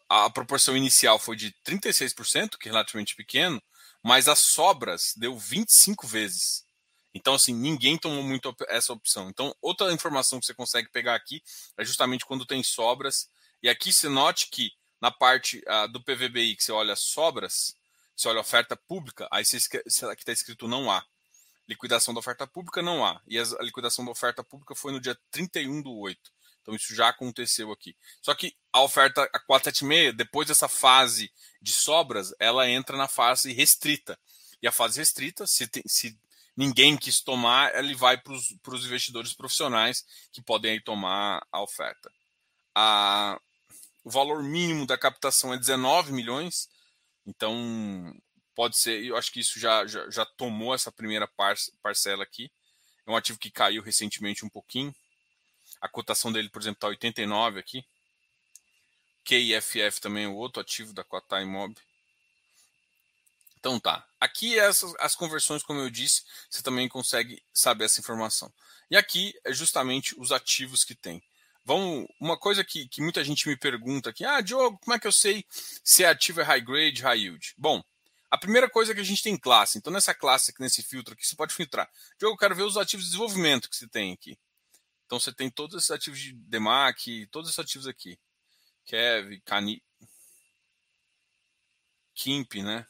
a 0.08 0.30
proporção 0.30 0.76
inicial 0.76 1.18
foi 1.18 1.36
de 1.36 1.54
36%, 1.66 2.56
que 2.58 2.68
é 2.68 2.72
relativamente 2.72 3.16
pequeno, 3.16 3.62
mas 4.02 4.28
as 4.28 4.38
sobras 4.52 5.12
deu 5.16 5.36
25 5.36 6.06
vezes. 6.06 6.64
Então, 7.12 7.34
assim, 7.34 7.54
ninguém 7.54 7.96
tomou 7.96 8.22
muito 8.22 8.54
essa 8.68 8.92
opção. 8.92 9.28
Então, 9.30 9.54
outra 9.60 9.90
informação 9.92 10.38
que 10.38 10.46
você 10.46 10.54
consegue 10.54 10.90
pegar 10.90 11.14
aqui 11.14 11.42
é 11.78 11.84
justamente 11.84 12.26
quando 12.26 12.44
tem 12.44 12.62
sobras. 12.62 13.28
E 13.62 13.68
aqui 13.68 13.92
você 13.92 14.08
note 14.08 14.48
que 14.50 14.70
na 15.00 15.10
parte 15.10 15.62
uh, 15.66 15.88
do 15.88 16.02
PVBI, 16.02 16.56
que 16.56 16.62
você 16.62 16.72
olha 16.72 16.94
sobras, 16.94 17.74
você 18.14 18.28
olha 18.28 18.40
oferta 18.40 18.76
pública, 18.76 19.26
aí 19.30 19.44
você, 19.44 19.56
aqui 19.56 20.22
está 20.22 20.32
escrito 20.32 20.68
não 20.68 20.90
há. 20.90 21.04
Liquidação 21.68 22.14
da 22.14 22.20
oferta 22.20 22.46
pública 22.46 22.80
não 22.80 23.04
há. 23.04 23.20
E 23.26 23.38
a 23.38 23.44
liquidação 23.60 24.04
da 24.04 24.10
oferta 24.10 24.44
pública 24.44 24.74
foi 24.74 24.92
no 24.92 25.00
dia 25.00 25.18
31 25.30 25.82
do 25.82 25.92
8. 25.96 26.32
Então 26.62 26.74
isso 26.74 26.94
já 26.94 27.08
aconteceu 27.08 27.70
aqui. 27.70 27.96
Só 28.20 28.34
que 28.34 28.56
a 28.72 28.82
oferta 28.82 29.22
a 29.32 29.38
476, 29.38 30.16
depois 30.16 30.48
dessa 30.48 30.68
fase 30.68 31.32
de 31.62 31.72
sobras, 31.72 32.34
ela 32.40 32.68
entra 32.68 32.96
na 32.96 33.06
fase 33.06 33.52
restrita. 33.52 34.18
E 34.60 34.66
a 34.66 34.72
fase 34.72 34.98
restrita, 34.98 35.46
se, 35.46 35.68
tem, 35.68 35.84
se 35.86 36.18
ninguém 36.56 36.96
quis 36.96 37.20
tomar, 37.20 37.72
ele 37.74 37.94
vai 37.94 38.18
para 38.18 38.32
os 38.32 38.84
investidores 38.84 39.32
profissionais 39.32 40.04
que 40.32 40.42
podem 40.42 40.72
aí 40.72 40.80
tomar 40.80 41.46
a 41.52 41.62
oferta. 41.62 42.10
A, 42.74 43.40
o 44.02 44.10
valor 44.10 44.42
mínimo 44.42 44.86
da 44.86 44.98
captação 44.98 45.54
é 45.54 45.58
19 45.58 46.12
milhões. 46.12 46.68
Então, 47.24 48.12
pode 48.56 48.78
ser, 48.78 49.04
eu 49.04 49.16
acho 49.16 49.30
que 49.30 49.38
isso 49.38 49.60
já, 49.60 49.86
já, 49.86 50.10
já 50.10 50.24
tomou 50.24 50.74
essa 50.74 50.90
primeira 50.90 51.28
parcela 51.82 52.24
aqui. 52.24 52.50
É 53.06 53.10
um 53.10 53.16
ativo 53.16 53.38
que 53.38 53.50
caiu 53.50 53.82
recentemente 53.82 54.44
um 54.44 54.48
pouquinho. 54.48 54.92
A 55.80 55.88
cotação 55.88 56.32
dele, 56.32 56.48
por 56.48 56.62
exemplo, 56.62 56.78
está 56.78 56.88
89 56.88 57.60
aqui. 57.60 57.84
KIFF 59.24 60.00
também 60.00 60.24
é 60.24 60.28
outro 60.28 60.62
ativo 60.62 60.94
da 60.94 61.04
Quatai 61.04 61.44
Mob. 61.44 61.76
Então 63.58 63.78
tá. 63.78 64.06
Aqui 64.18 64.58
essas 64.58 64.94
as 64.98 65.14
conversões, 65.14 65.62
como 65.62 65.80
eu 65.80 65.90
disse, 65.90 66.22
você 66.48 66.62
também 66.62 66.88
consegue 66.88 67.42
saber 67.52 67.84
essa 67.84 68.00
informação. 68.00 68.52
E 68.90 68.96
aqui 68.96 69.34
é 69.44 69.52
justamente 69.52 70.18
os 70.18 70.32
ativos 70.32 70.82
que 70.82 70.94
tem. 70.94 71.22
Vamos, 71.64 72.06
uma 72.20 72.38
coisa 72.38 72.64
que, 72.64 72.88
que 72.88 73.02
muita 73.02 73.22
gente 73.24 73.48
me 73.48 73.56
pergunta 73.56 74.10
aqui, 74.10 74.24
ah, 74.24 74.40
Diogo, 74.40 74.78
como 74.78 74.94
é 74.94 75.00
que 75.00 75.06
eu 75.06 75.12
sei 75.12 75.44
se 75.50 76.04
é 76.04 76.08
ativo 76.08 76.40
é 76.40 76.44
high 76.44 76.60
grade, 76.60 77.02
high 77.02 77.18
yield? 77.18 77.54
Bom, 77.58 77.82
a 78.30 78.38
primeira 78.38 78.68
coisa 78.68 78.92
é 78.92 78.94
que 78.94 79.00
a 79.00 79.04
gente 79.04 79.22
tem 79.22 79.36
classe. 79.36 79.78
Então, 79.78 79.92
nessa 79.92 80.14
classe, 80.14 80.52
nesse 80.58 80.82
filtro 80.82 81.14
aqui, 81.14 81.26
você 81.26 81.36
pode 81.36 81.54
filtrar. 81.54 81.90
Diogo, 82.18 82.34
eu 82.34 82.38
quero 82.38 82.54
ver 82.54 82.62
os 82.62 82.76
ativos 82.76 83.04
de 83.04 83.10
desenvolvimento 83.12 83.68
que 83.70 83.76
você 83.76 83.88
tem 83.88 84.12
aqui. 84.12 84.38
Então, 85.04 85.20
você 85.20 85.32
tem 85.32 85.48
todos 85.48 85.76
esses 85.76 85.90
ativos 85.90 86.18
de 86.18 86.32
DEMAC, 86.32 87.26
todos 87.30 87.48
esses 87.48 87.58
ativos 87.58 87.86
aqui. 87.86 88.18
Kev, 88.84 89.40
Cani... 89.44 89.82
KIMP, 92.14 92.62
né? 92.62 92.86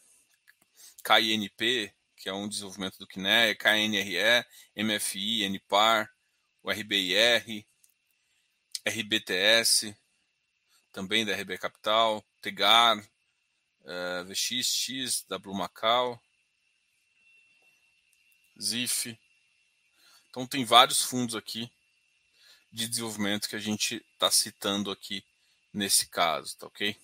KINP, 1.05 1.93
que 2.17 2.29
é 2.29 2.33
um 2.33 2.49
desenvolvimento 2.49 2.99
do 2.99 3.07
KNE, 3.07 3.55
KNRE, 3.57 4.45
MFI, 4.77 5.45
NPAR, 5.49 6.11
o 6.63 6.71
RBIR, 6.71 7.67
RBTS, 8.87 9.97
também 10.93 11.27
da 11.27 11.35
RB 11.35 11.59
Capital, 11.59 12.25
TEGAR, 12.41 13.05
uh, 13.87 14.25
VXX, 14.25 15.25
da 15.29 15.39
Blue 15.39 15.55
Macau, 15.55 16.21
ZIF. 18.61 19.19
Então 20.29 20.47
tem 20.47 20.65
vários 20.65 21.03
fundos 21.03 21.35
aqui 21.35 21.71
de 22.71 22.87
desenvolvimento 22.87 23.49
que 23.49 23.57
a 23.57 23.61
gente 23.61 24.05
está 24.13 24.31
citando 24.31 24.91
aqui 24.91 25.25
nesse 25.73 26.07
caso, 26.09 26.57
tá 26.59 26.67
ok? 26.67 26.97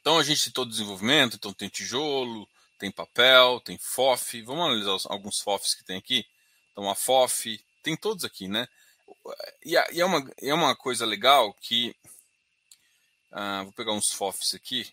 Então 0.00 0.18
a 0.18 0.24
gente 0.24 0.40
citou 0.40 0.64
desenvolvimento, 0.64 1.36
então 1.36 1.52
tem 1.52 1.68
tijolo, 1.68 2.48
tem 2.76 2.90
papel, 2.90 3.60
tem 3.60 3.78
FOF. 3.78 4.42
Vamos 4.42 4.66
analisar 4.66 5.08
alguns 5.12 5.40
FOFs 5.40 5.74
que 5.74 5.84
tem 5.84 5.96
aqui. 5.96 6.26
Então 6.72 6.90
a 6.90 6.96
FOF, 6.96 7.64
tem 7.82 7.96
todos 7.96 8.24
aqui, 8.24 8.48
né? 8.48 8.66
E, 9.64 9.76
é, 9.76 10.04
uma, 10.04 10.28
é 10.38 10.52
uma 10.52 10.74
coisa 10.74 11.06
legal 11.06 11.54
que. 11.54 11.94
Ah, 13.32 13.62
vou 13.62 13.72
pegar 13.72 13.92
uns 13.92 14.12
FOFs 14.12 14.54
aqui. 14.54 14.84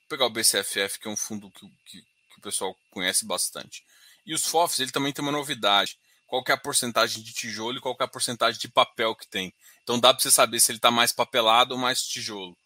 Vou 0.00 0.08
pegar 0.08 0.26
o 0.26 0.30
BCFF, 0.30 1.00
que 1.00 1.08
é 1.08 1.10
um 1.10 1.16
fundo 1.16 1.50
que, 1.50 1.68
que, 1.84 2.00
que 2.00 2.38
o 2.38 2.40
pessoal 2.40 2.76
conhece 2.90 3.26
bastante. 3.26 3.84
E 4.24 4.32
os 4.32 4.46
FOFs, 4.46 4.78
ele 4.78 4.92
também 4.92 5.12
tem 5.12 5.22
uma 5.22 5.32
novidade. 5.32 5.98
Qual 6.26 6.44
é 6.46 6.52
a 6.52 6.56
porcentagem 6.56 7.24
de 7.24 7.32
tijolo 7.32 7.78
e 7.78 7.80
qual 7.80 7.96
é 8.00 8.04
a 8.04 8.08
porcentagem 8.08 8.60
de 8.60 8.68
papel 8.68 9.16
que 9.16 9.26
tem. 9.26 9.52
Então 9.82 9.98
dá 9.98 10.14
para 10.14 10.22
você 10.22 10.30
saber 10.30 10.60
se 10.60 10.70
ele 10.70 10.78
está 10.78 10.88
mais 10.88 11.10
papelado 11.10 11.74
ou 11.74 11.80
mais 11.80 12.02
tijolo. 12.02 12.56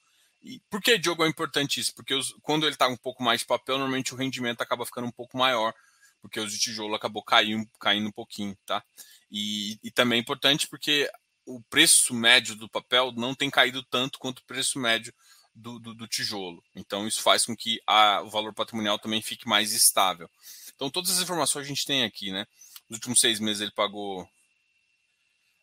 E 0.43 0.61
por 0.69 0.83
que, 0.83 0.99
Diogo, 0.99 1.25
é 1.25 1.29
importante 1.29 1.81
isso? 1.81 1.95
Porque 1.95 2.13
os, 2.15 2.35
quando 2.43 2.67
ele 2.67 2.75
está 2.75 2.87
um 2.87 2.97
pouco 2.97 3.23
mais 3.23 3.41
de 3.41 3.47
papel, 3.47 3.79
normalmente 3.79 4.13
o 4.13 4.17
rendimento 4.19 4.61
acaba 4.61 4.85
ficando 4.85 5.07
um 5.07 5.11
pouco 5.11 5.39
maior, 5.39 5.73
porque 6.21 6.39
os 6.39 6.53
de 6.53 6.59
tijolo 6.59 6.95
acabou 6.95 7.23
caindo, 7.23 7.67
caindo 7.81 8.09
um 8.09 8.13
pouquinho, 8.13 8.55
tá? 8.67 8.85
E, 9.31 9.79
e 9.83 9.91
também 9.91 10.19
é 10.19 10.21
importante 10.21 10.69
porque 10.69 11.11
o 11.47 11.63
preço 11.63 12.15
médio 12.15 12.55
do 12.55 12.69
papel 12.69 13.13
não 13.13 13.35
tem 13.35 13.51
caído 13.51 13.83
tanto 13.83 14.19
quanto 14.19 14.39
o 14.39 14.45
preço 14.45 14.79
médio 14.79 15.13
do, 15.55 15.79
do, 15.79 15.95
do 15.95 16.09
tijolo. 16.09 16.63
Então, 16.75 17.07
isso 17.07 17.23
faz 17.23 17.47
com 17.47 17.57
que 17.57 17.81
a, 17.87 18.23
o 18.23 18.31
valor 18.31 18.53
patrimonial 18.53 18.99
também 18.99 19.23
fique 19.23 19.49
mais 19.49 19.73
estável. 19.73 20.29
Então, 20.75 20.91
todas 20.91 21.11
as 21.11 21.23
informações 21.23 21.65
a 21.65 21.69
gente 21.69 21.87
tem 21.87 22.05
aqui, 22.05 22.33
né? 22.33 22.47
Nos 22.89 22.99
últimos 22.99 23.21
seis 23.21 23.39
meses 23.39 23.63
ele 23.63 23.71
pagou 23.71 24.29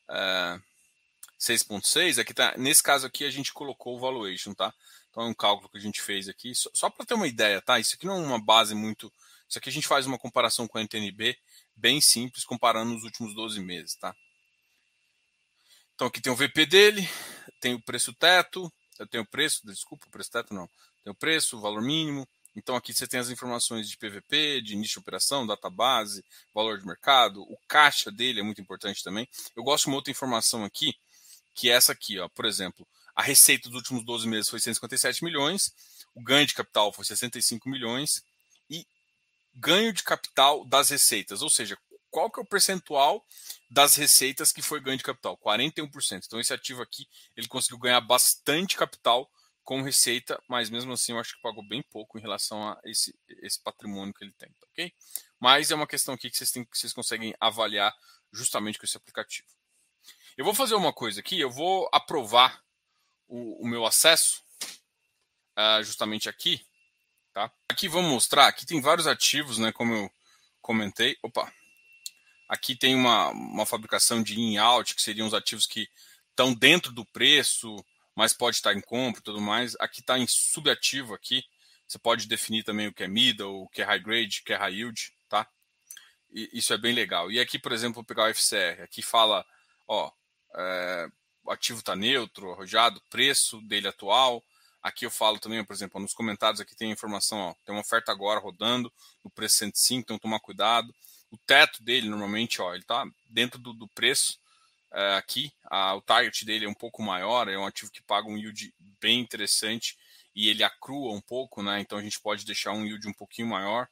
é, 0.09 0.59
6,6. 1.39 2.19
Aqui 2.19 2.33
tá, 2.33 2.53
nesse 2.57 2.83
caso 2.83 3.07
aqui 3.07 3.25
a 3.25 3.31
gente 3.31 3.51
colocou 3.51 3.95
o 3.95 3.99
valuation, 3.99 4.53
tá? 4.53 4.73
Então 5.09 5.23
é 5.23 5.27
um 5.27 5.33
cálculo 5.33 5.69
que 5.69 5.77
a 5.77 5.81
gente 5.81 6.01
fez 6.01 6.29
aqui, 6.29 6.55
só, 6.55 6.69
só 6.73 6.89
para 6.89 7.05
ter 7.05 7.15
uma 7.15 7.27
ideia, 7.27 7.61
tá? 7.61 7.79
Isso 7.79 7.95
aqui 7.95 8.05
não 8.05 8.15
é 8.15 8.27
uma 8.27 8.41
base 8.41 8.73
muito. 8.73 9.11
Isso 9.47 9.57
aqui 9.57 9.69
a 9.69 9.71
gente 9.71 9.87
faz 9.87 10.05
uma 10.05 10.17
comparação 10.17 10.67
com 10.67 10.77
a 10.77 10.81
NTNB 10.81 11.37
bem 11.75 11.99
simples, 11.99 12.45
comparando 12.45 12.95
os 12.95 13.03
últimos 13.03 13.33
12 13.33 13.59
meses, 13.59 13.95
tá? 13.95 14.15
Então 16.01 16.07
aqui 16.07 16.19
tem 16.19 16.33
o 16.33 16.35
VP 16.35 16.65
dele, 16.65 17.07
tem 17.59 17.75
o 17.75 17.79
preço 17.79 18.11
teto, 18.11 18.73
tenho 19.11 19.23
o 19.23 19.27
preço, 19.27 19.61
desculpa, 19.63 20.07
o 20.07 20.09
preço 20.09 20.31
teto 20.31 20.51
não. 20.51 20.67
Tem 21.03 21.13
o 21.13 21.15
preço, 21.15 21.55
o 21.55 21.61
valor 21.61 21.79
mínimo. 21.79 22.27
Então 22.55 22.75
aqui 22.75 22.91
você 22.91 23.05
tem 23.05 23.19
as 23.19 23.29
informações 23.29 23.87
de 23.87 23.95
PVP, 23.97 24.63
de 24.63 24.73
início 24.73 24.93
de 24.93 24.99
operação, 24.99 25.45
database, 25.45 26.25
valor 26.55 26.79
de 26.79 26.87
mercado, 26.87 27.43
o 27.43 27.55
caixa 27.67 28.11
dele 28.11 28.39
é 28.39 28.43
muito 28.43 28.59
importante 28.59 29.03
também. 29.03 29.29
Eu 29.55 29.63
gosto 29.63 29.83
de 29.83 29.89
uma 29.91 29.97
outra 29.97 30.09
informação 30.09 30.65
aqui, 30.65 30.91
que 31.53 31.69
é 31.69 31.73
essa 31.73 31.91
aqui, 31.91 32.17
ó. 32.17 32.27
Por 32.29 32.45
exemplo, 32.45 32.87
a 33.15 33.21
receita 33.21 33.69
dos 33.69 33.77
últimos 33.77 34.03
12 34.03 34.27
meses 34.27 34.49
foi 34.49 34.59
157 34.59 35.23
milhões, 35.23 35.71
o 36.15 36.23
ganho 36.23 36.47
de 36.47 36.55
capital 36.55 36.91
foi 36.91 37.05
65 37.05 37.69
milhões 37.69 38.23
e 38.67 38.87
ganho 39.53 39.93
de 39.93 40.01
capital 40.01 40.65
das 40.65 40.89
receitas, 40.89 41.43
ou 41.43 41.49
seja, 41.51 41.77
qual 42.11 42.29
que 42.29 42.39
é 42.39 42.43
o 42.43 42.45
percentual 42.45 43.25
das 43.69 43.95
receitas 43.95 44.51
que 44.51 44.61
foi 44.61 44.81
ganho 44.81 44.97
de 44.97 45.03
capital? 45.03 45.37
41%. 45.37 46.23
Então 46.25 46.39
esse 46.39 46.53
ativo 46.53 46.81
aqui, 46.81 47.07
ele 47.35 47.47
conseguiu 47.47 47.79
ganhar 47.79 48.01
bastante 48.01 48.75
capital 48.75 49.31
com 49.63 49.81
receita, 49.81 50.41
mas 50.47 50.69
mesmo 50.69 50.91
assim 50.91 51.13
eu 51.13 51.19
acho 51.19 51.35
que 51.35 51.41
pagou 51.41 51.65
bem 51.65 51.81
pouco 51.81 52.17
em 52.17 52.21
relação 52.21 52.67
a 52.67 52.79
esse, 52.83 53.17
esse 53.41 53.61
patrimônio 53.63 54.13
que 54.13 54.23
ele 54.23 54.33
tem, 54.33 54.49
tá 54.49 54.67
ok? 54.71 54.93
Mas 55.39 55.71
é 55.71 55.75
uma 55.75 55.87
questão 55.87 56.13
aqui 56.13 56.29
que 56.29 56.37
vocês, 56.37 56.51
têm, 56.51 56.65
que 56.65 56.77
vocês 56.77 56.93
conseguem 56.93 57.33
avaliar 57.39 57.95
justamente 58.31 58.77
com 58.77 58.85
esse 58.85 58.97
aplicativo. 58.97 59.47
Eu 60.35 60.43
vou 60.43 60.53
fazer 60.53 60.75
uma 60.75 60.91
coisa 60.91 61.19
aqui, 61.19 61.39
eu 61.39 61.49
vou 61.49 61.89
aprovar 61.93 62.61
o, 63.27 63.63
o 63.63 63.67
meu 63.67 63.85
acesso 63.85 64.43
uh, 65.57 65.83
justamente 65.83 66.27
aqui, 66.27 66.65
tá? 67.33 67.51
Aqui 67.69 67.87
vamos 67.87 68.11
mostrar, 68.11 68.47
aqui 68.47 68.65
tem 68.65 68.81
vários 68.81 69.07
ativos, 69.07 69.57
né, 69.57 69.71
como 69.71 69.93
eu 69.93 70.11
comentei. 70.61 71.17
Opa! 71.21 71.60
Aqui 72.51 72.75
tem 72.75 72.93
uma, 72.93 73.29
uma 73.29 73.65
fabricação 73.65 74.21
de 74.21 74.37
in-out, 74.37 74.93
que 74.93 75.01
seriam 75.01 75.25
os 75.25 75.33
ativos 75.33 75.65
que 75.65 75.87
estão 76.31 76.53
dentro 76.53 76.91
do 76.91 77.05
preço, 77.05 77.77
mas 78.13 78.33
pode 78.33 78.57
estar 78.57 78.73
em 78.73 78.81
compra 78.81 79.21
e 79.21 79.23
tudo 79.23 79.39
mais. 79.39 79.73
Aqui 79.79 80.01
está 80.01 80.19
em 80.19 80.27
subativo 80.27 81.13
aqui. 81.13 81.45
Você 81.87 81.97
pode 81.97 82.27
definir 82.27 82.65
também 82.65 82.87
o 82.87 82.93
que 82.93 83.05
é 83.05 83.07
middle, 83.07 83.61
o 83.61 83.69
que 83.69 83.81
é 83.81 83.85
high 83.85 84.01
grade, 84.01 84.41
o 84.41 84.43
que 84.43 84.51
é 84.51 84.57
high 84.57 84.73
yield, 84.73 85.13
tá? 85.29 85.47
E 86.29 86.49
isso 86.51 86.73
é 86.73 86.77
bem 86.77 86.93
legal. 86.93 87.31
E 87.31 87.39
aqui, 87.39 87.57
por 87.57 87.71
exemplo, 87.71 87.95
vou 87.95 88.03
pegar 88.03 88.25
o 88.25 88.33
FCR. 88.33 88.83
Aqui 88.83 89.01
fala, 89.01 89.45
ó, 89.87 90.11
é, 90.53 91.07
o 91.45 91.51
ativo 91.51 91.79
está 91.79 91.95
neutro, 91.95 92.51
arrojado, 92.51 93.01
preço 93.09 93.61
dele 93.61 93.87
atual. 93.87 94.43
Aqui 94.83 95.05
eu 95.05 95.11
falo 95.11 95.39
também, 95.39 95.63
por 95.63 95.73
exemplo, 95.73 96.01
nos 96.01 96.13
comentários 96.13 96.59
aqui 96.59 96.75
tem 96.75 96.91
informação, 96.91 97.37
ó, 97.37 97.53
tem 97.63 97.73
uma 97.73 97.79
oferta 97.79 98.11
agora 98.11 98.41
rodando 98.41 98.91
no 99.23 99.31
preço 99.31 99.55
105, 99.59 100.01
então 100.01 100.19
tomar 100.19 100.41
cuidado. 100.41 100.93
O 101.31 101.37
teto 101.37 101.81
dele, 101.83 102.09
normalmente, 102.09 102.61
ó, 102.61 102.73
ele 102.73 102.83
está 102.83 103.05
dentro 103.29 103.57
do, 103.57 103.73
do 103.73 103.87
preço 103.87 104.37
é, 104.93 105.15
aqui. 105.15 105.51
A, 105.65 105.95
o 105.95 106.01
target 106.01 106.45
dele 106.45 106.65
é 106.65 106.69
um 106.69 106.73
pouco 106.73 107.01
maior, 107.01 107.47
é 107.47 107.57
um 107.57 107.65
ativo 107.65 107.91
que 107.91 108.03
paga 108.03 108.27
um 108.27 108.37
yield 108.37 108.73
bem 108.99 109.19
interessante 109.19 109.97
e 110.35 110.49
ele 110.49 110.63
acrua 110.63 111.13
um 111.13 111.21
pouco, 111.21 111.63
né? 111.63 111.79
Então 111.79 111.97
a 111.97 112.01
gente 112.01 112.19
pode 112.19 112.45
deixar 112.45 112.71
um 112.71 112.85
yield 112.85 113.07
um 113.07 113.13
pouquinho 113.13 113.47
maior. 113.47 113.87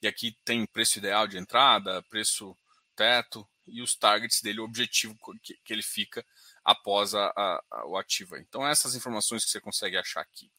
E 0.00 0.06
aqui 0.06 0.36
tem 0.44 0.64
preço 0.66 0.98
ideal 0.98 1.26
de 1.26 1.36
entrada, 1.38 2.02
preço 2.04 2.56
teto, 2.96 3.46
e 3.66 3.82
os 3.82 3.94
targets 3.94 4.40
dele, 4.40 4.60
o 4.60 4.64
objetivo 4.64 5.16
que, 5.42 5.58
que 5.64 5.72
ele 5.72 5.82
fica 5.82 6.24
após 6.64 7.14
a, 7.14 7.32
a, 7.36 7.64
a, 7.70 7.86
o 7.86 7.96
ativo. 7.96 8.36
Então, 8.36 8.66
essas 8.66 8.94
informações 8.94 9.44
que 9.44 9.50
você 9.50 9.60
consegue 9.60 9.96
achar 9.96 10.20
aqui. 10.20 10.50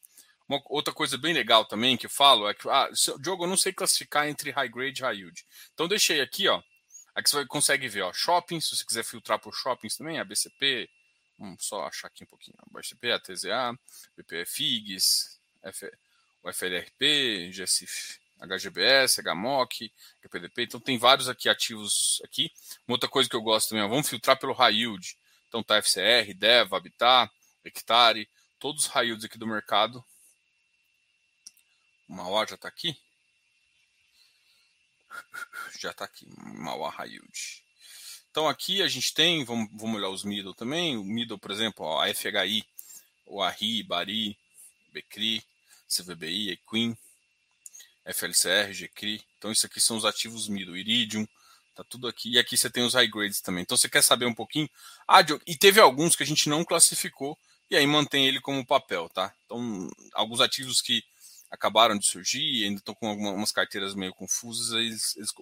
Uma 0.50 0.60
outra 0.68 0.92
coisa 0.92 1.16
bem 1.16 1.32
legal 1.32 1.64
também 1.64 1.96
que 1.96 2.06
eu 2.06 2.10
falo 2.10 2.48
é 2.48 2.52
que, 2.52 2.68
ah, 2.68 2.90
Diogo, 3.20 3.44
eu 3.44 3.48
não 3.48 3.56
sei 3.56 3.72
classificar 3.72 4.26
entre 4.26 4.50
high 4.50 4.68
grade 4.68 5.00
e 5.00 5.04
high 5.04 5.16
yield. 5.16 5.46
Então, 5.72 5.86
deixei 5.86 6.20
aqui, 6.20 6.48
ó. 6.48 6.60
Aqui 7.14 7.30
você 7.30 7.46
consegue 7.46 7.86
ver, 7.86 8.02
ó, 8.02 8.12
shopping, 8.12 8.60
se 8.60 8.74
você 8.74 8.84
quiser 8.84 9.04
filtrar 9.04 9.38
por 9.38 9.54
shoppings 9.54 9.96
também, 9.96 10.18
a 10.18 10.24
BCP, 10.24 10.90
vamos 11.38 11.64
só 11.64 11.86
achar 11.86 12.08
aqui 12.08 12.24
um 12.24 12.26
pouquinho, 12.26 12.56
a 12.58 12.64
BCP, 12.68 13.12
a 13.12 13.20
TZA, 13.20 13.78
BPFIGs, 14.16 15.38
F, 15.62 15.88
o 16.42 16.52
FLRP, 16.52 17.52
GSIF, 17.52 18.18
HGBS, 18.40 19.22
HMOC, 19.22 19.92
HPDP. 20.20 20.62
Então 20.64 20.80
tem 20.80 20.98
vários 20.98 21.28
aqui 21.28 21.48
ativos 21.48 22.20
aqui. 22.24 22.50
Uma 22.88 22.96
outra 22.96 23.08
coisa 23.08 23.30
que 23.30 23.36
eu 23.36 23.42
gosto 23.42 23.68
também, 23.68 23.84
ó, 23.84 23.88
vamos 23.88 24.08
filtrar 24.08 24.36
pelo 24.36 24.52
high 24.52 24.74
yield. 24.74 25.16
Então 25.46 25.62
tá 25.62 25.76
FCR, 25.76 26.34
DEV, 26.34 26.74
Habitat, 26.74 27.30
Hectare, 27.64 28.28
todos 28.58 28.86
os 28.86 28.90
high 28.90 29.06
yields 29.06 29.24
aqui 29.24 29.38
do 29.38 29.46
mercado. 29.46 30.04
Uma 32.10 32.28
hora 32.28 32.48
já 32.50 32.56
está 32.56 32.66
aqui. 32.66 32.98
Já 35.78 35.90
está 35.92 36.04
aqui, 36.04 36.26
Mauá 36.36 36.90
High. 36.90 37.20
Então 38.30 38.48
aqui 38.48 38.82
a 38.82 38.88
gente 38.88 39.14
tem, 39.14 39.44
vamos, 39.44 39.68
vamos 39.72 39.96
olhar 39.96 40.08
os 40.08 40.24
middle 40.24 40.54
também. 40.54 40.96
O 40.96 41.04
middle, 41.04 41.38
por 41.38 41.52
exemplo, 41.52 41.86
ó, 41.86 42.02
a 42.02 42.12
FHI, 42.12 42.64
o 43.26 43.40
ARRI, 43.40 43.82
BARI, 43.84 44.36
BCRI, 44.92 45.42
CVBI, 45.88 46.50
Equin, 46.50 46.96
FLCR, 48.04 48.72
GCRI. 48.72 49.24
Então, 49.38 49.52
isso 49.52 49.66
aqui 49.66 49.80
são 49.80 49.96
os 49.96 50.04
ativos 50.04 50.48
middle, 50.48 50.76
Iridium, 50.76 51.26
tá 51.76 51.84
tudo 51.84 52.08
aqui. 52.08 52.32
E 52.32 52.38
aqui 52.38 52.56
você 52.56 52.68
tem 52.68 52.84
os 52.84 52.94
high 52.94 53.08
grades 53.08 53.40
também. 53.40 53.62
Então, 53.62 53.76
você 53.76 53.88
quer 53.88 54.02
saber 54.02 54.26
um 54.26 54.34
pouquinho? 54.34 54.68
Ah, 55.06 55.20
e 55.46 55.56
teve 55.56 55.80
alguns 55.80 56.16
que 56.16 56.22
a 56.24 56.26
gente 56.26 56.48
não 56.48 56.64
classificou 56.64 57.38
e 57.70 57.76
aí 57.76 57.86
mantém 57.86 58.26
ele 58.26 58.40
como 58.40 58.66
papel, 58.66 59.08
tá? 59.08 59.32
Então, 59.44 59.88
alguns 60.12 60.40
ativos 60.40 60.80
que 60.80 61.04
acabaram 61.50 61.98
de 61.98 62.06
surgir, 62.06 62.64
ainda 62.64 62.78
estão 62.78 62.94
com 62.94 63.08
algumas 63.08 63.50
carteiras 63.50 63.94
meio 63.94 64.14
confusas, 64.14 64.72
eles, 64.72 65.16
eles 65.16 65.32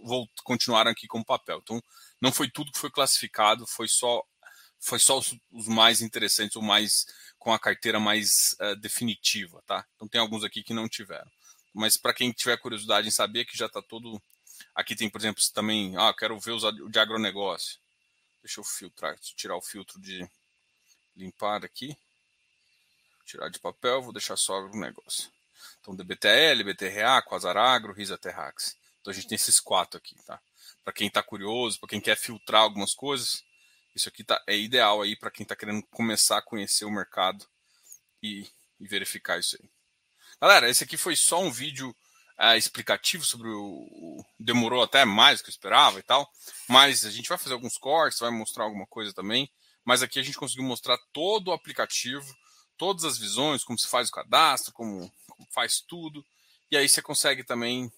continuaram 0.42 0.90
aqui 0.90 1.06
como 1.06 1.24
papel. 1.24 1.60
Então, 1.62 1.82
não 2.20 2.32
foi 2.32 2.50
tudo 2.50 2.72
que 2.72 2.78
foi 2.78 2.90
classificado, 2.90 3.66
foi 3.66 3.88
só 3.88 4.24
foi 4.80 4.98
só 4.98 5.18
os, 5.18 5.34
os 5.50 5.66
mais 5.66 6.00
interessantes, 6.00 6.56
ou 6.56 6.62
mais 6.62 7.06
com 7.38 7.52
a 7.52 7.58
carteira 7.58 7.98
mais 7.98 8.56
uh, 8.60 8.76
definitiva, 8.76 9.62
tá? 9.66 9.84
Então 9.96 10.08
tem 10.08 10.20
alguns 10.20 10.44
aqui 10.44 10.62
que 10.62 10.72
não 10.72 10.88
tiveram. 10.88 11.30
Mas 11.74 11.96
para 11.96 12.14
quem 12.14 12.32
tiver 12.32 12.56
curiosidade 12.58 13.08
em 13.08 13.10
saber 13.10 13.44
que 13.44 13.56
já 13.56 13.66
está 13.66 13.82
todo. 13.82 14.20
Aqui 14.74 14.96
tem, 14.96 15.08
por 15.08 15.20
exemplo, 15.20 15.42
também. 15.54 15.96
Ah, 15.96 16.14
quero 16.16 16.38
ver 16.38 16.52
os 16.52 16.62
de 16.90 16.98
agronegócio. 16.98 17.78
Deixa 18.42 18.60
eu 18.60 18.64
filtrar, 18.64 19.14
deixa 19.14 19.32
eu 19.32 19.36
tirar 19.36 19.56
o 19.56 19.62
filtro 19.62 20.00
de 20.00 20.28
limpar 21.16 21.64
aqui. 21.64 21.96
Tirar 23.24 23.48
de 23.48 23.58
papel, 23.58 24.02
vou 24.02 24.12
deixar 24.12 24.36
só 24.36 24.56
agronegócio. 24.56 25.30
Então, 25.80 25.94
DBTL, 25.94 26.64
BTRA, 26.64 27.22
Quasaragro, 27.22 27.92
Risa 27.92 28.18
Terrax. 28.18 28.76
Então 29.00 29.10
a 29.10 29.14
gente 29.14 29.28
tem 29.28 29.36
esses 29.36 29.58
quatro 29.60 29.98
aqui, 29.98 30.14
tá? 30.26 30.40
Para 30.84 30.92
quem 30.92 31.08
está 31.08 31.22
curioso, 31.22 31.80
para 31.80 31.88
quem 31.88 32.00
quer 32.00 32.16
filtrar 32.16 32.62
algumas 32.62 32.94
coisas, 32.94 33.42
isso 33.94 34.08
aqui 34.08 34.22
tá, 34.22 34.42
é 34.46 34.56
ideal 34.56 35.02
aí 35.02 35.16
para 35.16 35.30
quem 35.30 35.44
está 35.44 35.56
querendo 35.56 35.82
começar 35.90 36.38
a 36.38 36.42
conhecer 36.42 36.84
o 36.84 36.90
mercado 36.90 37.46
e, 38.22 38.46
e 38.78 38.86
verificar 38.86 39.38
isso 39.38 39.56
aí. 39.60 39.68
Galera, 40.40 40.68
esse 40.68 40.84
aqui 40.84 40.96
foi 40.96 41.16
só 41.16 41.40
um 41.40 41.50
vídeo 41.50 41.94
é, 42.38 42.56
explicativo 42.56 43.24
sobre 43.24 43.48
o, 43.48 43.88
o, 43.90 44.24
Demorou 44.38 44.82
até 44.82 45.04
mais 45.04 45.40
do 45.40 45.44
que 45.44 45.50
eu 45.50 45.52
esperava 45.52 45.98
e 45.98 46.02
tal. 46.02 46.30
Mas 46.68 47.04
a 47.04 47.10
gente 47.10 47.28
vai 47.28 47.36
fazer 47.36 47.54
alguns 47.54 47.76
cortes, 47.76 48.20
vai 48.20 48.30
mostrar 48.30 48.64
alguma 48.64 48.86
coisa 48.86 49.12
também. 49.12 49.50
Mas 49.84 50.02
aqui 50.02 50.20
a 50.20 50.22
gente 50.22 50.38
conseguiu 50.38 50.64
mostrar 50.64 50.96
todo 51.12 51.48
o 51.48 51.52
aplicativo, 51.52 52.24
todas 52.76 53.04
as 53.04 53.18
visões, 53.18 53.64
como 53.64 53.78
se 53.78 53.88
faz 53.88 54.08
o 54.08 54.12
cadastro, 54.12 54.72
como, 54.72 55.10
como 55.26 55.27
faz 55.50 55.80
tudo. 55.80 56.24
E 56.70 56.76
aí 56.76 56.88
você 56.88 57.00
consegue 57.00 57.44
também 57.44 57.90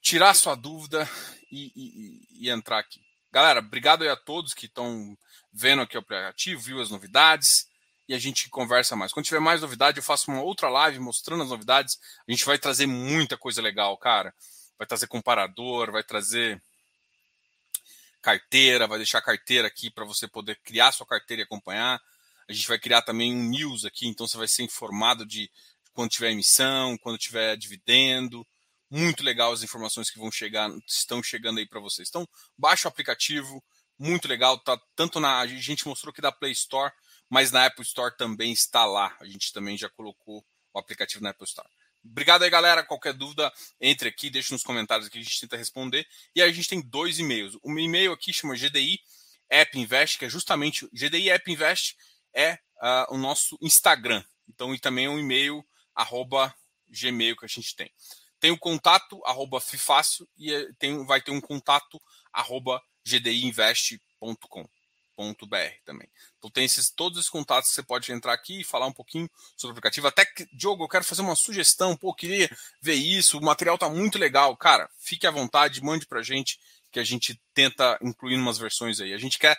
tirar 0.00 0.34
sua 0.34 0.54
dúvida 0.54 1.08
e, 1.50 1.72
e, 1.74 2.46
e, 2.46 2.50
entrar 2.50 2.78
aqui. 2.78 3.00
Galera, 3.32 3.60
obrigado 3.60 4.02
aí 4.02 4.08
a 4.08 4.16
todos 4.16 4.54
que 4.54 4.66
estão 4.66 5.16
vendo 5.52 5.82
aqui 5.82 5.96
o 5.96 6.00
aplicativo, 6.00 6.60
viu 6.60 6.80
as 6.80 6.90
novidades 6.90 7.68
e 8.08 8.14
a 8.14 8.18
gente 8.18 8.48
conversa 8.48 8.94
mais. 8.94 9.12
Quando 9.12 9.26
tiver 9.26 9.40
mais 9.40 9.62
novidade, 9.62 9.98
eu 9.98 10.02
faço 10.02 10.30
uma 10.30 10.42
outra 10.42 10.68
live 10.68 10.98
mostrando 10.98 11.42
as 11.42 11.48
novidades. 11.48 11.98
A 12.28 12.30
gente 12.30 12.44
vai 12.44 12.58
trazer 12.58 12.86
muita 12.86 13.36
coisa 13.36 13.62
legal, 13.62 13.96
cara. 13.96 14.34
Vai 14.78 14.86
trazer 14.86 15.06
comparador, 15.06 15.90
vai 15.90 16.02
trazer 16.02 16.62
carteira, 18.20 18.86
vai 18.86 18.98
deixar 18.98 19.20
carteira 19.20 19.68
aqui 19.68 19.90
para 19.90 20.04
você 20.04 20.26
poder 20.26 20.58
criar 20.62 20.92
sua 20.92 21.06
carteira 21.06 21.42
e 21.42 21.44
acompanhar. 21.44 22.00
A 22.48 22.52
gente 22.52 22.68
vai 22.68 22.78
criar 22.78 23.02
também 23.02 23.34
um 23.34 23.42
news 23.48 23.84
aqui, 23.84 24.06
então 24.06 24.26
você 24.26 24.36
vai 24.36 24.48
ser 24.48 24.62
informado 24.62 25.24
de 25.24 25.50
quando 25.94 26.10
tiver 26.10 26.32
emissão, 26.32 26.98
quando 26.98 27.16
tiver 27.16 27.56
dividendo. 27.56 28.46
Muito 28.90 29.24
legal 29.24 29.52
as 29.52 29.62
informações 29.62 30.10
que 30.10 30.18
vão 30.18 30.30
chegar, 30.30 30.70
estão 30.86 31.22
chegando 31.22 31.58
aí 31.58 31.66
para 31.66 31.80
vocês. 31.80 32.08
Então, 32.08 32.28
baixa 32.56 32.86
o 32.86 32.90
aplicativo, 32.90 33.64
muito 33.98 34.28
legal, 34.28 34.58
tá 34.58 34.78
tanto 34.94 35.18
na 35.18 35.38
a 35.38 35.46
gente 35.46 35.88
mostrou 35.88 36.12
que 36.12 36.20
da 36.20 36.30
Play 36.30 36.52
Store 36.52 36.92
mas 37.34 37.50
na 37.50 37.66
Apple 37.66 37.82
Store 37.82 38.16
também 38.16 38.52
está 38.52 38.84
lá. 38.84 39.16
A 39.20 39.24
gente 39.24 39.52
também 39.52 39.76
já 39.76 39.88
colocou 39.90 40.44
o 40.72 40.78
aplicativo 40.78 41.22
na 41.22 41.30
Apple 41.30 41.44
Store. 41.44 41.68
Obrigado 42.04 42.42
aí, 42.42 42.50
galera. 42.50 42.84
Qualquer 42.84 43.14
dúvida, 43.14 43.52
entre 43.80 44.08
aqui, 44.08 44.28
deixe 44.28 44.52
nos 44.52 44.62
comentários 44.62 45.08
que 45.08 45.18
a 45.18 45.22
gente 45.22 45.40
tenta 45.40 45.56
responder. 45.56 46.06
E 46.32 46.42
aí 46.42 46.50
a 46.50 46.52
gente 46.52 46.68
tem 46.68 46.80
dois 46.80 47.18
e-mails. 47.18 47.58
Um 47.64 47.78
e-mail 47.78 48.12
aqui 48.12 48.32
chama 48.32 48.54
GDI 48.54 49.00
App 49.50 49.78
Invest, 49.78 50.18
que 50.18 50.26
é 50.26 50.28
justamente 50.28 50.88
GDI 50.92 51.30
App 51.30 51.50
Invest 51.50 51.96
é 52.32 52.54
uh, 52.54 53.14
o 53.14 53.18
nosso 53.18 53.56
Instagram. 53.60 54.22
Então, 54.48 54.74
e 54.74 54.78
também 54.78 55.06
é 55.06 55.10
um 55.10 55.18
e-mail 55.18 55.64
arroba 55.94 56.54
Gmail 56.88 57.36
que 57.36 57.44
a 57.44 57.48
gente 57.48 57.74
tem. 57.74 57.90
Tem 58.40 58.50
o 58.50 58.58
contato 58.58 59.20
arroba 59.24 59.60
Fifácil 59.60 60.28
e 60.36 60.52
é, 60.52 60.72
tem, 60.78 61.04
vai 61.06 61.20
ter 61.20 61.30
um 61.30 61.40
contato 61.40 62.00
arroba 62.32 62.82
gdiinvest.com 63.06 64.68
br 65.46 65.56
também. 65.84 66.08
Então 66.38 66.50
tem 66.50 66.64
esses, 66.64 66.90
todos 66.90 67.18
esses 67.18 67.30
contatos 67.30 67.70
você 67.70 67.82
pode 67.82 68.10
entrar 68.12 68.32
aqui 68.32 68.60
e 68.60 68.64
falar 68.64 68.86
um 68.86 68.92
pouquinho 68.92 69.30
sobre 69.56 69.70
o 69.70 69.78
aplicativo. 69.78 70.08
Até 70.08 70.24
que, 70.24 70.46
Diogo, 70.52 70.84
eu 70.84 70.88
quero 70.88 71.04
fazer 71.04 71.22
uma 71.22 71.36
sugestão, 71.36 71.96
pô, 71.96 72.12
queria 72.12 72.50
ver 72.82 72.94
isso, 72.94 73.38
o 73.38 73.42
material 73.42 73.78
tá 73.78 73.88
muito 73.88 74.18
legal. 74.18 74.56
Cara, 74.56 74.90
fique 74.98 75.26
à 75.26 75.30
vontade, 75.30 75.82
mande 75.82 76.06
pra 76.06 76.22
gente 76.22 76.58
que 76.90 76.98
a 76.98 77.04
gente 77.04 77.40
tenta 77.52 77.98
incluir 78.02 78.36
umas 78.36 78.58
versões 78.58 79.00
aí. 79.00 79.12
A 79.12 79.18
gente 79.18 79.38
quer 79.38 79.56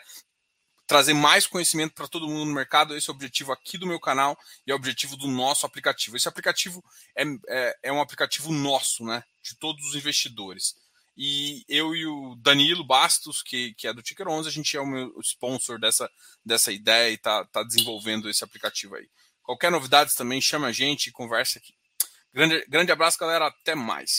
trazer 0.87 1.13
mais 1.13 1.47
conhecimento 1.47 1.93
para 1.93 2.07
todo 2.07 2.27
mundo 2.27 2.45
no 2.45 2.53
mercado. 2.53 2.95
Esse 2.95 3.09
é 3.09 3.13
o 3.13 3.15
objetivo 3.15 3.51
aqui 3.51 3.77
do 3.77 3.87
meu 3.87 3.99
canal 3.99 4.37
e 4.65 4.71
é 4.71 4.73
o 4.73 4.77
objetivo 4.77 5.17
do 5.17 5.27
nosso 5.27 5.65
aplicativo. 5.65 6.15
Esse 6.15 6.27
aplicativo 6.27 6.83
é, 7.15 7.23
é, 7.47 7.77
é 7.83 7.91
um 7.91 8.01
aplicativo 8.01 8.51
nosso, 8.51 9.03
né? 9.03 9.23
De 9.41 9.55
todos 9.55 9.85
os 9.87 9.95
investidores. 9.95 10.75
E 11.17 11.63
eu 11.69 11.95
e 11.95 12.05
o 12.05 12.35
Danilo 12.35 12.83
Bastos, 12.83 13.41
que, 13.41 13.73
que 13.75 13.87
é 13.87 13.93
do 13.93 14.01
Ticker 14.01 14.27
11, 14.27 14.49
a 14.49 14.51
gente 14.51 14.75
é 14.75 14.81
o 14.81 14.85
meu 14.85 15.17
sponsor 15.21 15.79
dessa, 15.79 16.09
dessa 16.45 16.71
ideia 16.71 17.09
e 17.09 17.15
está 17.15 17.45
tá 17.45 17.63
desenvolvendo 17.63 18.29
esse 18.29 18.43
aplicativo 18.43 18.95
aí. 18.95 19.07
Qualquer 19.41 19.71
novidade 19.71 20.13
também, 20.15 20.41
chama 20.41 20.67
a 20.67 20.71
gente 20.71 21.07
e 21.07 21.11
conversa 21.11 21.59
aqui. 21.59 21.73
Grande, 22.33 22.65
grande 22.67 22.91
abraço, 22.91 23.17
galera. 23.17 23.47
Até 23.47 23.75
mais. 23.75 24.11